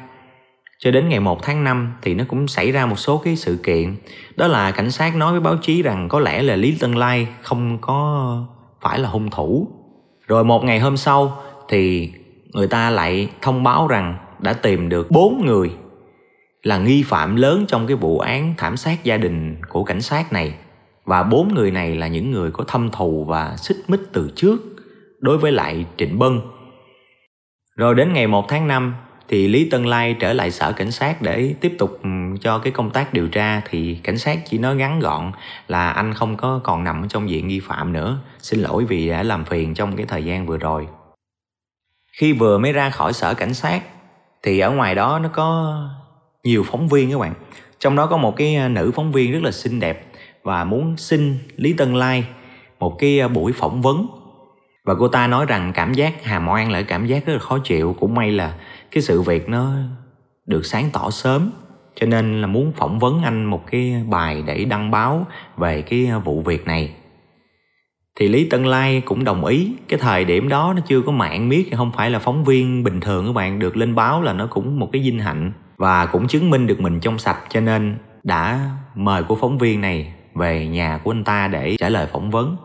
cho 0.79 0.91
đến 0.91 1.09
ngày 1.09 1.21
1 1.21 1.43
tháng 1.43 1.65
5 1.65 1.93
thì 2.03 2.15
nó 2.15 2.25
cũng 2.29 2.49
xảy 2.49 2.73
ra 2.73 2.87
một 2.87 2.99
số 2.99 3.19
cái 3.19 3.37
sự 3.37 3.59
kiện. 3.63 3.97
Đó 4.37 4.47
là 4.47 4.71
cảnh 4.71 4.91
sát 4.91 5.17
nói 5.17 5.33
với 5.33 5.41
báo 5.41 5.57
chí 5.63 5.83
rằng 5.83 6.09
có 6.09 6.21
lẽ 6.21 6.43
là 6.43 6.57
Lý 6.57 6.77
Tân 6.81 6.93
Lai 6.93 7.29
không 7.43 7.79
có 7.81 8.47
phải 8.81 8.99
là 8.99 9.09
hung 9.09 9.31
thủ. 9.31 9.69
Rồi 10.27 10.45
một 10.45 10.65
ngày 10.65 10.81
hôm 10.81 10.97
sau 10.97 11.43
thì 11.69 12.13
người 12.53 12.67
ta 12.67 12.91
lại 12.91 13.29
thông 13.43 13.63
báo 13.63 13.89
rằng 13.89 14.17
đã 14.39 14.53
tìm 14.53 14.89
được 14.89 15.11
bốn 15.11 15.43
người 15.47 15.71
là 16.63 16.79
nghi 16.79 17.03
phạm 17.03 17.37
lớn 17.37 17.65
trong 17.69 17.87
cái 17.87 17.97
vụ 17.97 18.19
án 18.19 18.55
thảm 18.59 18.77
sát 18.77 19.05
gia 19.05 19.17
đình 19.17 19.57
của 19.69 19.85
cảnh 19.85 20.01
sát 20.01 20.33
này 20.33 20.55
và 21.05 21.23
bốn 21.23 21.55
người 21.55 21.71
này 21.71 21.97
là 21.97 22.09
những 22.09 22.31
người 22.31 22.51
có 22.51 22.65
thâm 22.65 22.91
thù 22.91 23.25
và 23.25 23.57
xích 23.57 23.77
mích 23.89 24.01
từ 24.13 24.33
trước 24.37 24.61
đối 25.21 25.39
với 25.39 25.53
lại 25.53 25.87
Trịnh 25.97 26.19
Bân. 26.19 26.41
Rồi 27.77 27.95
đến 27.95 28.13
ngày 28.13 28.27
1 28.27 28.49
tháng 28.49 28.69
5 28.69 28.95
thì 29.29 29.49
Lý 29.49 29.69
Tân 29.71 29.85
Lai 29.85 30.17
trở 30.21 30.33
lại 30.33 30.51
sở 30.51 30.73
cảnh 30.73 30.91
sát 30.91 31.23
để 31.23 31.55
tiếp 31.61 31.75
tục 31.79 31.99
ừ, 32.03 32.09
cho 32.41 32.59
cái 32.59 32.73
công 32.73 32.91
tác 32.91 33.13
điều 33.13 33.29
tra 33.29 33.63
thì 33.71 33.95
cảnh 34.03 34.19
sát 34.19 34.39
chỉ 34.47 34.59
nói 34.59 34.77
ngắn 34.77 35.01
gọn 35.01 35.33
là 35.69 35.91
anh 35.91 36.15
không 36.15 36.37
có 36.37 36.61
còn 36.65 36.85
nằm 36.85 37.09
trong 37.09 37.31
diện 37.31 37.49
nghi 37.49 37.61
phạm 37.61 37.93
nữa. 37.93 38.19
Xin 38.39 38.61
lỗi 38.61 38.85
vì 38.85 39.09
đã 39.09 39.23
làm 39.23 39.45
phiền 39.45 39.75
trong 39.75 39.97
cái 39.97 40.07
thời 40.07 40.25
gian 40.25 40.47
vừa 40.47 40.57
rồi. 40.59 40.87
Khi 42.13 42.33
vừa 42.33 42.59
mới 42.59 42.73
ra 42.73 42.91
khỏi 42.91 43.13
sở 43.13 43.35
cảnh 43.35 43.55
sát, 43.55 43.83
thì 44.43 44.59
ở 44.59 44.71
ngoài 44.71 44.95
đó 44.95 45.19
nó 45.19 45.29
có 45.29 45.79
nhiều 46.45 46.65
phóng 46.67 46.89
viên 46.89 47.11
các 47.11 47.19
bạn. 47.19 47.35
Trong 47.79 47.97
đó 47.97 48.07
có 48.07 48.17
một 48.17 48.37
cái 48.37 48.57
à, 48.57 48.69
nữ 48.69 48.91
phóng 48.95 49.13
viên 49.13 49.33
rất 49.33 49.43
là 49.43 49.51
xinh 49.51 49.81
đẹp 49.81 50.07
và 50.43 50.65
muốn 50.65 50.97
xin 50.97 51.39
Lý 51.57 51.73
Tân 51.73 51.95
Lai 51.95 52.25
một 52.79 52.99
cái 52.99 53.21
à, 53.21 53.29
buổi 53.29 53.53
phỏng 53.53 53.83
vấn. 53.83 54.07
Và 54.85 54.95
cô 54.95 55.09
ta 55.09 55.27
nói 55.27 55.47
rằng 55.47 55.73
cảm 55.75 55.95
giác 55.95 56.25
hàm 56.25 56.49
oan 56.49 56.71
lại 56.71 56.85
cảm 56.85 57.07
giác 57.07 57.27
rất 57.27 57.33
là 57.33 57.39
khó 57.39 57.59
chịu, 57.59 57.97
cũng 58.01 58.15
may 58.15 58.31
là 58.31 58.55
cái 58.91 59.03
sự 59.03 59.23
việc 59.23 59.49
nó 59.49 59.73
được 60.47 60.67
sáng 60.67 60.91
tỏ 60.93 61.11
sớm. 61.11 61.51
Cho 61.95 62.07
nên 62.07 62.41
là 62.41 62.47
muốn 62.47 62.73
phỏng 62.73 62.99
vấn 62.99 63.23
anh 63.23 63.45
một 63.45 63.63
cái 63.71 64.05
bài 64.09 64.43
để 64.47 64.65
đăng 64.65 64.91
báo 64.91 65.27
về 65.57 65.83
cái 65.83 66.07
à, 66.07 66.19
vụ 66.19 66.41
việc 66.41 66.67
này 66.67 66.95
thì 68.21 68.29
Lý 68.29 68.45
Tân 68.45 68.65
Lai 68.65 69.03
cũng 69.05 69.25
đồng 69.25 69.45
ý. 69.45 69.73
Cái 69.89 69.99
thời 69.99 70.25
điểm 70.25 70.49
đó 70.49 70.73
nó 70.77 70.83
chưa 70.87 71.01
có 71.03 71.13
mạng 71.13 71.49
miết, 71.49 71.77
không 71.77 71.93
phải 71.97 72.11
là 72.11 72.19
phóng 72.19 72.45
viên 72.45 72.85
bình 72.85 73.01
thường 73.01 73.27
các 73.27 73.33
bạn, 73.33 73.59
được 73.59 73.77
lên 73.77 73.95
báo 73.95 74.23
là 74.23 74.33
nó 74.33 74.47
cũng 74.47 74.79
một 74.79 74.89
cái 74.93 75.03
vinh 75.03 75.19
hạnh 75.19 75.53
và 75.77 76.07
cũng 76.07 76.29
chứng 76.29 76.51
minh 76.51 76.67
được 76.67 76.81
mình 76.81 77.01
trong 77.01 77.19
sạch. 77.19 77.39
Cho 77.49 77.61
nên 77.61 77.97
đã 78.23 78.71
mời 78.95 79.23
của 79.23 79.35
phóng 79.35 79.59
viên 79.59 79.81
này 79.81 80.13
về 80.35 80.67
nhà 80.67 81.01
của 81.05 81.11
anh 81.11 81.25
ta 81.25 81.49
để 81.49 81.77
trả 81.79 81.89
lời 81.89 82.07
phỏng 82.13 82.31
vấn. 82.31 82.57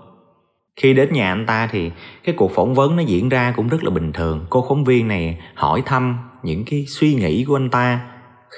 Khi 0.82 0.93
đến 0.93 1.13
nhà 1.13 1.32
anh 1.32 1.45
ta 1.45 1.67
thì 1.71 1.91
cái 2.24 2.36
cuộc 2.38 2.52
phỏng 2.52 2.74
vấn 2.74 2.95
nó 2.95 3.02
diễn 3.02 3.30
ra 3.30 3.54
cũng 3.56 3.67
rất 3.67 3.84
là 3.84 3.89
bình 3.89 4.13
thường. 4.13 4.45
Cô 4.50 4.65
phóng 4.69 4.84
viên 4.84 5.08
này 5.08 5.38
hỏi 5.56 5.84
thăm 5.86 6.17
những 6.43 6.65
cái 6.65 6.86
suy 6.88 7.13
nghĩ 7.13 7.45
của 7.48 7.56
anh 7.56 7.69
ta 7.69 8.00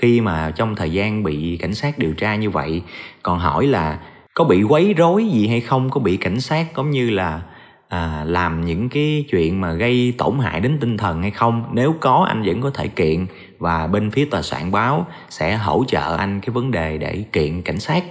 khi 0.02 0.22
mà 0.22 0.52
trong 0.56 0.76
thời 0.76 0.92
gian 0.92 1.24
bị 1.24 1.58
cảnh 1.58 1.74
sát 1.74 1.98
điều 1.98 2.14
tra 2.14 2.36
như 2.36 2.50
vậy, 2.50 2.82
còn 3.24 3.40
hỏi 3.40 3.68
là 3.68 4.00
có 4.34 4.44
bị 4.44 4.64
quấy 4.64 4.94
rối 4.94 5.26
gì 5.26 5.48
hay 5.48 5.62
không? 5.62 5.90
Có 5.90 6.00
bị 6.00 6.18
cảnh 6.18 6.42
sát 6.42 6.68
giống 6.78 6.92
như 6.92 7.10
là 7.10 7.42
à, 7.88 8.24
làm 8.28 8.66
những 8.66 8.90
cái 8.90 9.26
chuyện 9.32 9.62
mà 9.62 9.74
gây 9.74 10.14
tổn 10.18 10.40
hại 10.40 10.60
đến 10.60 10.78
tinh 10.82 10.98
thần 10.98 11.22
hay 11.22 11.32
không? 11.32 11.64
Nếu 11.74 11.96
có 12.00 12.26
anh 12.28 12.44
vẫn 12.44 12.62
có 12.62 12.70
thể 12.70 12.88
kiện 12.88 13.26
và 13.60 13.88
bên 13.88 14.12
phía 14.12 14.26
tòa 14.26 14.42
soạn 14.42 14.72
báo 14.72 15.08
sẽ 15.30 15.58
hỗ 15.58 15.84
trợ 15.88 16.16
anh 16.18 16.42
cái 16.42 16.50
vấn 16.50 16.72
đề 16.72 16.98
để 16.98 17.24
kiện 17.32 17.62
cảnh 17.62 17.80
sát. 17.80 18.04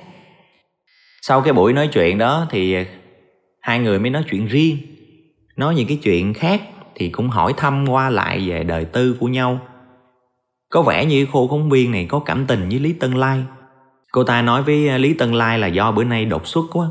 Sau 1.23 1.41
cái 1.41 1.53
buổi 1.53 1.73
nói 1.73 1.89
chuyện 1.93 2.19
đó 2.19 2.47
thì 2.51 2.77
hai 3.61 3.79
người 3.79 3.99
mới 3.99 4.11
nói 4.11 4.25
chuyện 4.31 4.47
riêng. 4.47 4.77
Nói 5.57 5.75
những 5.75 5.89
cái 5.89 5.99
chuyện 6.03 6.35
khác 6.35 6.63
thì 6.95 7.09
cũng 7.09 7.29
hỏi 7.29 7.55
thăm 7.57 7.89
qua 7.89 8.11
lại 8.11 8.49
về 8.49 8.65
đời 8.65 8.85
tư 8.85 9.17
của 9.21 9.29
nhau. 9.29 9.61
Có 10.71 10.83
vẻ 10.83 11.05
như 11.05 11.27
cô 11.33 11.49
phóng 11.51 11.71
viên 11.71 11.91
này 11.93 12.07
có 12.09 12.19
cảm 12.19 12.47
tình 12.47 12.69
với 12.69 12.79
lý 12.79 12.93
tân 12.93 13.13
lai 13.13 13.43
cô 14.19 14.25
ta 14.25 14.43
nói 14.43 14.63
với 14.63 14.89
à, 14.89 14.99
lý 14.99 15.15
tân 15.15 15.33
lai 15.33 15.59
là 15.59 15.67
do 15.67 15.93
bữa 15.93 16.05
nay 16.05 16.25
đột 16.25 16.47
xuất 16.47 16.65
quá. 16.73 16.87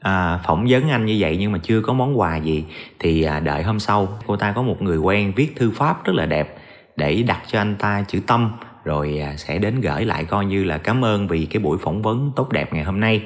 À, 0.00 0.40
phỏng 0.46 0.66
vấn 0.68 0.90
anh 0.90 1.06
như 1.06 1.16
vậy 1.20 1.36
nhưng 1.40 1.52
mà 1.52 1.58
chưa 1.62 1.80
có 1.80 1.92
món 1.92 2.18
quà 2.18 2.36
gì. 2.36 2.64
Thì 2.98 3.22
à, 3.22 3.40
đợi 3.40 3.62
hôm 3.62 3.80
sau 3.80 4.08
cô 4.26 4.36
ta 4.36 4.52
có 4.52 4.62
một 4.62 4.82
người 4.82 4.98
quen 4.98 5.32
viết 5.36 5.56
thư 5.56 5.70
pháp 5.70 6.04
rất 6.04 6.12
là 6.16 6.26
đẹp 6.26 6.56
để 6.96 7.22
đặt 7.22 7.42
cho 7.46 7.60
anh 7.60 7.76
ta 7.78 8.04
chữ 8.08 8.20
tâm. 8.26 8.52
Rồi 8.84 9.18
à, 9.18 9.36
sẽ 9.36 9.58
đến 9.58 9.80
gửi 9.80 10.04
lại 10.04 10.24
coi 10.24 10.44
như 10.44 10.64
là 10.64 10.78
cảm 10.78 11.04
ơn 11.04 11.28
vì 11.28 11.46
cái 11.46 11.62
buổi 11.62 11.78
phỏng 11.78 12.02
vấn 12.02 12.32
tốt 12.36 12.52
đẹp 12.52 12.74
ngày 12.74 12.84
hôm 12.84 13.00
nay. 13.00 13.22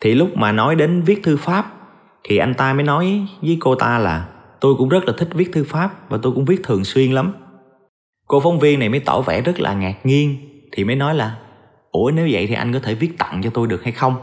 Thì 0.00 0.14
lúc 0.14 0.36
mà 0.36 0.52
nói 0.52 0.74
đến 0.74 1.02
viết 1.02 1.22
thư 1.22 1.36
pháp 1.36 1.72
thì 2.24 2.36
anh 2.36 2.54
ta 2.54 2.74
mới 2.74 2.82
nói 2.82 3.26
với 3.42 3.56
cô 3.60 3.74
ta 3.74 3.98
là 3.98 4.26
tôi 4.60 4.74
cũng 4.78 4.88
rất 4.88 5.04
là 5.04 5.12
thích 5.18 5.28
viết 5.34 5.52
thư 5.52 5.64
pháp 5.64 6.10
và 6.10 6.18
tôi 6.22 6.32
cũng 6.32 6.44
viết 6.44 6.60
thường 6.64 6.84
xuyên 6.84 7.12
lắm. 7.12 7.32
Cô 8.26 8.40
phóng 8.40 8.58
viên 8.58 8.78
này 8.78 8.88
mới 8.88 9.00
tỏ 9.00 9.20
vẻ 9.20 9.40
rất 9.40 9.60
là 9.60 9.74
ngạc 9.74 10.06
nhiên 10.06 10.36
thì 10.72 10.84
mới 10.84 10.96
nói 10.96 11.14
là 11.14 11.36
ủa, 11.96 12.10
nếu 12.10 12.28
vậy 12.32 12.46
thì 12.46 12.54
anh 12.54 12.72
có 12.72 12.78
thể 12.78 12.94
viết 12.94 13.18
tặng 13.18 13.40
cho 13.44 13.50
tôi 13.50 13.66
được 13.66 13.84
hay 13.84 13.92
không? 13.92 14.16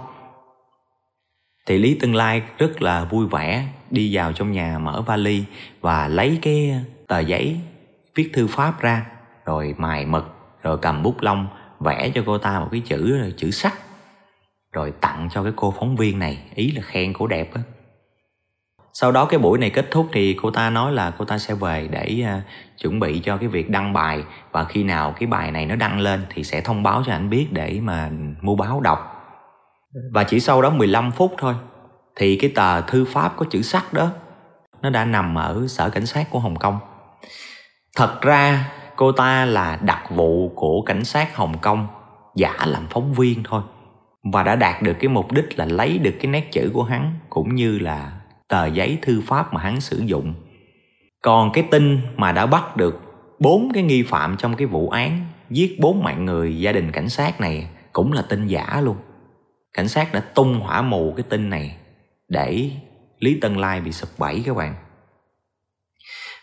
Thì 1.66 1.78
lý 1.78 1.98
tương 2.02 2.16
lai 2.16 2.42
rất 2.58 2.82
là 2.82 3.06
vui 3.06 3.28
vẻ 3.28 3.68
đi 3.90 4.16
vào 4.16 4.34
trong 4.34 4.52
nhà 4.52 4.80
mở 4.80 5.02
vali 5.02 5.44
và 5.82 6.08
lấy 6.08 6.40
cái 6.42 6.70
ờ, 6.70 6.78
tờ 7.08 7.20
giấy 7.20 7.60
viết 8.16 8.30
thư 8.34 8.48
pháp 8.48 8.82
ra, 8.82 9.06
rồi 9.46 9.76
mài 9.78 10.06
mực, 10.06 10.36
rồi 10.64 10.78
cầm 10.82 11.04
bút 11.04 11.22
lông 11.22 11.48
vẽ 11.80 12.12
cho 12.16 12.24
cô 12.26 12.38
ta 12.38 12.60
một 12.60 12.68
cái 12.72 12.82
chữ 12.86 13.32
chữ 13.38 13.52
sắc, 13.52 13.74
rồi 14.72 14.94
tặng 15.02 15.30
cho 15.32 15.44
cái 15.44 15.54
cô 15.56 15.74
phóng 15.80 15.96
viên 15.96 16.20
này. 16.20 16.38
Ý 16.56 16.72
là 16.72 16.82
khen 16.82 17.14
cổ 17.14 17.28
đẹp 17.28 17.54
á 17.54 17.62
sau 18.94 19.12
đó 19.12 19.26
cái 19.26 19.40
buổi 19.40 19.60
này 19.60 19.70
kết 19.70 19.92
thúc 19.92 20.08
thì 20.12 20.38
cô 20.42 20.52
ta 20.52 20.70
nói 20.70 20.92
là 20.92 21.12
cô 21.18 21.26
ta 21.26 21.38
sẽ 21.38 21.54
về 21.54 21.88
để 21.92 22.24
uh, 22.24 22.44
chuẩn 22.80 23.00
bị 23.00 23.20
cho 23.20 23.38
cái 23.38 23.50
việc 23.50 23.70
đăng 23.70 23.94
bài. 23.94 24.24
Và 24.52 24.64
khi 24.64 24.84
nào 24.84 25.14
cái 25.20 25.28
bài 25.28 25.52
này 25.52 25.66
nó 25.66 25.76
đăng 25.76 26.00
lên 26.00 26.26
thì 26.30 26.44
sẽ 26.44 26.62
thông 26.62 26.84
báo 26.84 27.04
cho 27.06 27.12
anh 27.12 27.30
biết 27.30 27.48
để 27.52 27.80
mà 27.84 28.10
mua 28.42 28.56
báo 28.56 28.82
đọc. 28.82 29.10
Và 30.12 30.24
chỉ 30.24 30.40
sau 30.40 30.62
đó 30.62 30.70
15 30.70 31.12
phút 31.12 31.36
thôi 31.38 31.56
thì 32.16 32.38
cái 32.42 32.52
tờ 32.56 32.82
thư 32.82 33.06
pháp 33.06 33.34
có 33.38 33.46
chữ 33.50 33.62
sắc 33.62 33.94
đó 33.94 34.10
nó 34.82 34.90
đã 34.90 35.06
nằm 35.06 35.36
ở 35.36 35.68
sở 35.68 35.90
cảnh 35.90 36.06
sát 36.06 36.30
của 36.30 36.40
Hồng 36.40 36.56
Kông. 36.56 36.80
Thật 37.96 38.22
ra 38.22 38.72
cô 38.96 39.12
ta 39.12 39.46
là 39.46 39.80
đặc 39.82 40.10
vụ 40.10 40.52
của 40.56 40.82
cảnh 40.82 41.04
sát 41.04 41.36
Hồng 41.36 41.58
Kông 41.58 41.88
giả 42.36 42.54
làm 42.66 42.88
phóng 42.90 43.14
viên 43.14 43.44
thôi. 43.44 43.62
Và 44.34 44.44
đã 44.44 44.56
đạt 44.56 44.82
được 44.82 44.94
cái 45.00 45.10
mục 45.10 45.32
đích 45.32 45.60
là 45.60 45.66
lấy 45.66 45.98
được 45.98 46.14
cái 46.20 46.28
nét 46.28 46.52
chữ 46.52 46.72
của 46.74 46.84
hắn 46.84 47.14
cũng 47.30 47.56
như 47.56 47.80
là 47.80 48.12
tờ 48.48 48.66
giấy 48.66 48.98
thư 49.02 49.22
pháp 49.22 49.54
mà 49.54 49.62
hắn 49.62 49.82
sử 49.82 50.04
dụng. 50.06 50.34
Còn 51.22 51.52
cái 51.54 51.68
tin 51.72 52.00
mà 52.16 52.32
đã 52.32 52.46
bắt 52.46 52.78
được 52.78 53.02
bốn 53.40 53.72
cái 53.74 53.84
nghi 53.84 54.04
phạm 54.04 54.36
trong 54.38 54.56
cái 54.56 54.68
vụ 54.68 54.90
án, 54.90 55.26
giết 55.50 55.80
bốn 55.80 56.04
mạng 56.04 56.26
người 56.26 56.60
gia 56.60 56.72
đình 56.72 56.92
cảnh 56.92 57.10
sát 57.10 57.42
này 57.42 57.68
cũng 57.94 58.14
là 58.14 58.22
tin 58.22 58.48
giả 58.48 58.82
luôn. 58.84 58.98
Cảnh 59.74 59.88
sát 59.88 60.14
đã 60.14 60.20
tung 60.20 60.60
hỏa 60.60 60.82
mù 60.82 61.14
cái 61.18 61.24
tin 61.30 61.50
này 61.50 61.78
để 62.28 62.70
lý 63.20 63.38
tân 63.42 63.56
lai 63.56 63.82
bị 63.82 63.92
sụp 63.92 64.10
bẫy 64.18 64.44
các 64.46 64.56
bạn. 64.56 64.76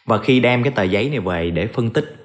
Và 0.07 0.19
khi 0.19 0.41
đem 0.41 0.63
cái 0.63 0.73
tờ 0.73 0.83
giấy 0.83 1.11
này 1.11 1.21
về 1.21 1.51
để 1.51 1.67
phân 1.67 1.91
tích, 1.91 2.17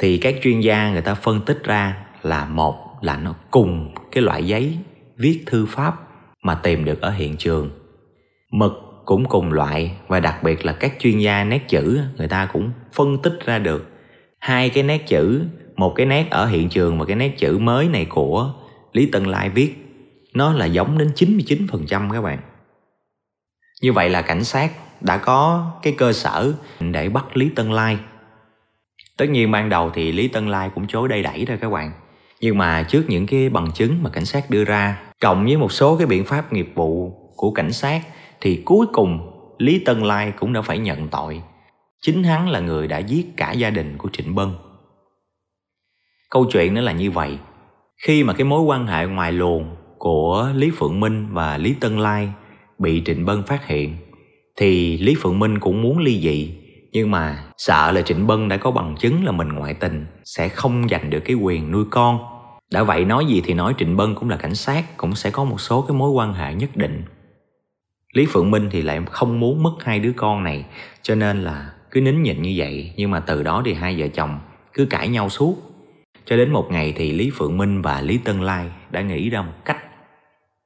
thì 0.00 0.18
các 0.18 0.34
chuyên 0.42 0.60
gia 0.60 0.90
người 0.90 1.02
ta 1.02 1.14
phân 1.14 1.40
tích 1.40 1.58
ra 1.64 2.06
là 2.22 2.44
một 2.44 2.98
là 3.02 3.16
nó 3.16 3.34
cùng 3.50 3.94
cái 4.12 4.22
loại 4.22 4.46
giấy 4.46 4.78
viết 5.16 5.42
thư 5.46 5.66
pháp 5.66 5.94
mà 6.42 6.54
tìm 6.54 6.84
được 6.84 7.00
ở 7.00 7.10
hiện 7.10 7.36
trường. 7.36 7.70
Mực 8.52 8.72
cũng 9.08 9.24
cùng 9.24 9.52
loại 9.52 9.92
và 10.08 10.20
đặc 10.20 10.42
biệt 10.42 10.64
là 10.64 10.72
các 10.72 10.92
chuyên 10.98 11.18
gia 11.18 11.44
nét 11.44 11.68
chữ 11.68 12.00
người 12.16 12.28
ta 12.28 12.48
cũng 12.52 12.70
phân 12.92 13.22
tích 13.22 13.38
ra 13.44 13.58
được 13.58 13.86
hai 14.38 14.70
cái 14.70 14.82
nét 14.82 15.06
chữ 15.06 15.42
một 15.76 15.92
cái 15.96 16.06
nét 16.06 16.30
ở 16.30 16.46
hiện 16.46 16.68
trường 16.68 16.98
và 16.98 17.04
cái 17.04 17.16
nét 17.16 17.38
chữ 17.38 17.58
mới 17.58 17.88
này 17.88 18.06
của 18.08 18.52
Lý 18.92 19.06
Tân 19.06 19.24
Lai 19.24 19.50
viết 19.50 19.74
nó 20.34 20.52
là 20.52 20.66
giống 20.66 20.98
đến 20.98 21.10
99% 21.14 22.12
các 22.12 22.20
bạn. 22.20 22.38
Như 23.82 23.92
vậy 23.92 24.10
là 24.10 24.22
cảnh 24.22 24.44
sát 24.44 24.72
đã 25.00 25.16
có 25.16 25.70
cái 25.82 25.94
cơ 25.98 26.12
sở 26.12 26.52
để 26.80 27.08
bắt 27.08 27.36
Lý 27.36 27.48
Tân 27.48 27.72
Lai. 27.72 27.98
Tất 29.16 29.30
nhiên 29.30 29.50
ban 29.50 29.68
đầu 29.68 29.90
thì 29.94 30.12
Lý 30.12 30.28
Tân 30.28 30.48
Lai 30.48 30.70
cũng 30.74 30.86
chối 30.86 31.08
đầy 31.08 31.22
đẩy 31.22 31.44
thôi 31.46 31.58
các 31.60 31.70
bạn. 31.70 31.92
Nhưng 32.40 32.58
mà 32.58 32.82
trước 32.82 33.04
những 33.08 33.26
cái 33.26 33.48
bằng 33.48 33.72
chứng 33.72 34.02
mà 34.02 34.10
cảnh 34.10 34.24
sát 34.24 34.50
đưa 34.50 34.64
ra, 34.64 35.00
cộng 35.20 35.44
với 35.44 35.56
một 35.56 35.72
số 35.72 35.96
cái 35.96 36.06
biện 36.06 36.24
pháp 36.24 36.52
nghiệp 36.52 36.72
vụ 36.74 37.12
của 37.36 37.50
cảnh 37.50 37.72
sát 37.72 38.00
thì 38.40 38.62
cuối 38.64 38.86
cùng 38.92 39.30
Lý 39.58 39.78
Tân 39.78 40.00
Lai 40.00 40.32
cũng 40.38 40.52
đã 40.52 40.62
phải 40.62 40.78
nhận 40.78 41.08
tội. 41.08 41.42
Chính 42.02 42.22
hắn 42.22 42.48
là 42.48 42.60
người 42.60 42.88
đã 42.88 42.98
giết 42.98 43.26
cả 43.36 43.52
gia 43.52 43.70
đình 43.70 43.98
của 43.98 44.08
Trịnh 44.12 44.34
Bân. 44.34 44.48
Câu 46.30 46.46
chuyện 46.52 46.74
nó 46.74 46.80
là 46.80 46.92
như 46.92 47.10
vậy. 47.10 47.38
Khi 48.02 48.24
mà 48.24 48.32
cái 48.32 48.44
mối 48.44 48.62
quan 48.62 48.86
hệ 48.86 49.06
ngoài 49.06 49.32
luồng 49.32 49.76
của 49.98 50.50
Lý 50.54 50.70
Phượng 50.70 51.00
Minh 51.00 51.28
và 51.32 51.58
Lý 51.58 51.74
Tân 51.80 51.98
Lai 51.98 52.28
bị 52.78 53.02
Trịnh 53.04 53.26
Bân 53.26 53.42
phát 53.42 53.66
hiện, 53.66 53.96
thì 54.56 54.98
Lý 54.98 55.14
Phượng 55.14 55.38
Minh 55.38 55.58
cũng 55.58 55.82
muốn 55.82 55.98
ly 55.98 56.20
dị, 56.20 56.54
nhưng 56.92 57.10
mà 57.10 57.44
sợ 57.56 57.92
là 57.92 58.02
Trịnh 58.02 58.26
Bân 58.26 58.48
đã 58.48 58.56
có 58.56 58.70
bằng 58.70 58.94
chứng 58.98 59.24
là 59.24 59.32
mình 59.32 59.48
ngoại 59.48 59.74
tình 59.74 60.06
sẽ 60.24 60.48
không 60.48 60.88
giành 60.88 61.10
được 61.10 61.20
cái 61.24 61.36
quyền 61.36 61.72
nuôi 61.72 61.84
con 61.90 62.18
đã 62.72 62.82
vậy 62.82 63.04
nói 63.04 63.26
gì 63.26 63.42
thì 63.44 63.54
nói 63.54 63.74
Trịnh 63.78 63.96
Bân 63.96 64.14
cũng 64.14 64.30
là 64.30 64.36
cảnh 64.36 64.54
sát, 64.54 64.96
cũng 64.96 65.14
sẽ 65.14 65.30
có 65.30 65.44
một 65.44 65.60
số 65.60 65.82
cái 65.82 65.96
mối 65.96 66.10
quan 66.10 66.34
hệ 66.34 66.54
nhất 66.54 66.76
định 66.76 67.04
Lý 68.12 68.26
Phượng 68.26 68.50
Minh 68.50 68.68
thì 68.70 68.82
lại 68.82 69.00
không 69.10 69.40
muốn 69.40 69.62
mất 69.62 69.74
hai 69.80 69.98
đứa 69.98 70.12
con 70.16 70.42
này 70.42 70.64
cho 71.02 71.14
nên 71.14 71.44
là 71.44 71.72
cứ 71.90 72.00
nín 72.00 72.22
nhịn 72.22 72.42
như 72.42 72.54
vậy 72.56 72.92
nhưng 72.96 73.10
mà 73.10 73.20
từ 73.20 73.42
đó 73.42 73.62
thì 73.64 73.74
hai 73.74 73.94
vợ 73.98 74.08
chồng 74.08 74.40
cứ 74.72 74.86
cãi 74.86 75.08
nhau 75.08 75.28
suốt 75.28 75.56
cho 76.24 76.36
đến 76.36 76.52
một 76.52 76.68
ngày 76.70 76.92
thì 76.96 77.12
Lý 77.12 77.30
Phượng 77.34 77.56
Minh 77.56 77.82
và 77.82 78.00
Lý 78.00 78.18
Tân 78.18 78.40
Lai 78.40 78.70
đã 78.90 79.00
nghĩ 79.00 79.30
ra 79.30 79.42
một 79.42 79.64
cách 79.64 79.78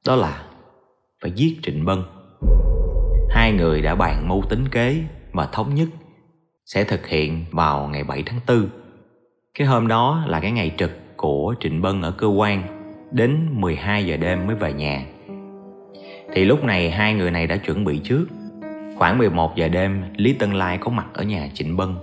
đó 0.05 0.15
là 0.15 0.43
phải 1.21 1.31
giết 1.31 1.59
Trịnh 1.63 1.85
Bân 1.85 2.03
hai 3.33 3.51
người 3.51 3.81
đã 3.81 3.95
bàn 3.95 4.27
mưu 4.27 4.43
tính 4.49 4.67
kế 4.71 5.03
và 5.31 5.45
thống 5.45 5.75
nhất 5.75 5.87
sẽ 6.65 6.83
thực 6.83 7.07
hiện 7.07 7.45
vào 7.51 7.87
ngày 7.87 8.03
7 8.03 8.23
tháng 8.25 8.39
4. 8.47 8.69
Cái 9.53 9.67
hôm 9.67 9.87
đó 9.87 10.23
là 10.27 10.39
cái 10.39 10.51
ngày 10.51 10.71
trực 10.77 10.91
của 11.17 11.55
Trịnh 11.59 11.81
Bân 11.81 12.01
ở 12.01 12.11
cơ 12.11 12.27
quan, 12.27 12.63
đến 13.11 13.47
12 13.51 14.05
giờ 14.05 14.17
đêm 14.17 14.47
mới 14.47 14.55
về 14.55 14.73
nhà. 14.73 15.05
Thì 16.33 16.45
lúc 16.45 16.63
này 16.63 16.91
hai 16.91 17.13
người 17.13 17.31
này 17.31 17.47
đã 17.47 17.57
chuẩn 17.57 17.85
bị 17.85 17.97
trước. 18.03 18.25
Khoảng 18.97 19.17
11 19.17 19.55
giờ 19.55 19.67
đêm, 19.67 20.03
Lý 20.15 20.33
Tân 20.33 20.51
Lai 20.51 20.77
có 20.77 20.91
mặt 20.91 21.05
ở 21.13 21.23
nhà 21.23 21.49
Trịnh 21.53 21.77
Bân. 21.77 21.95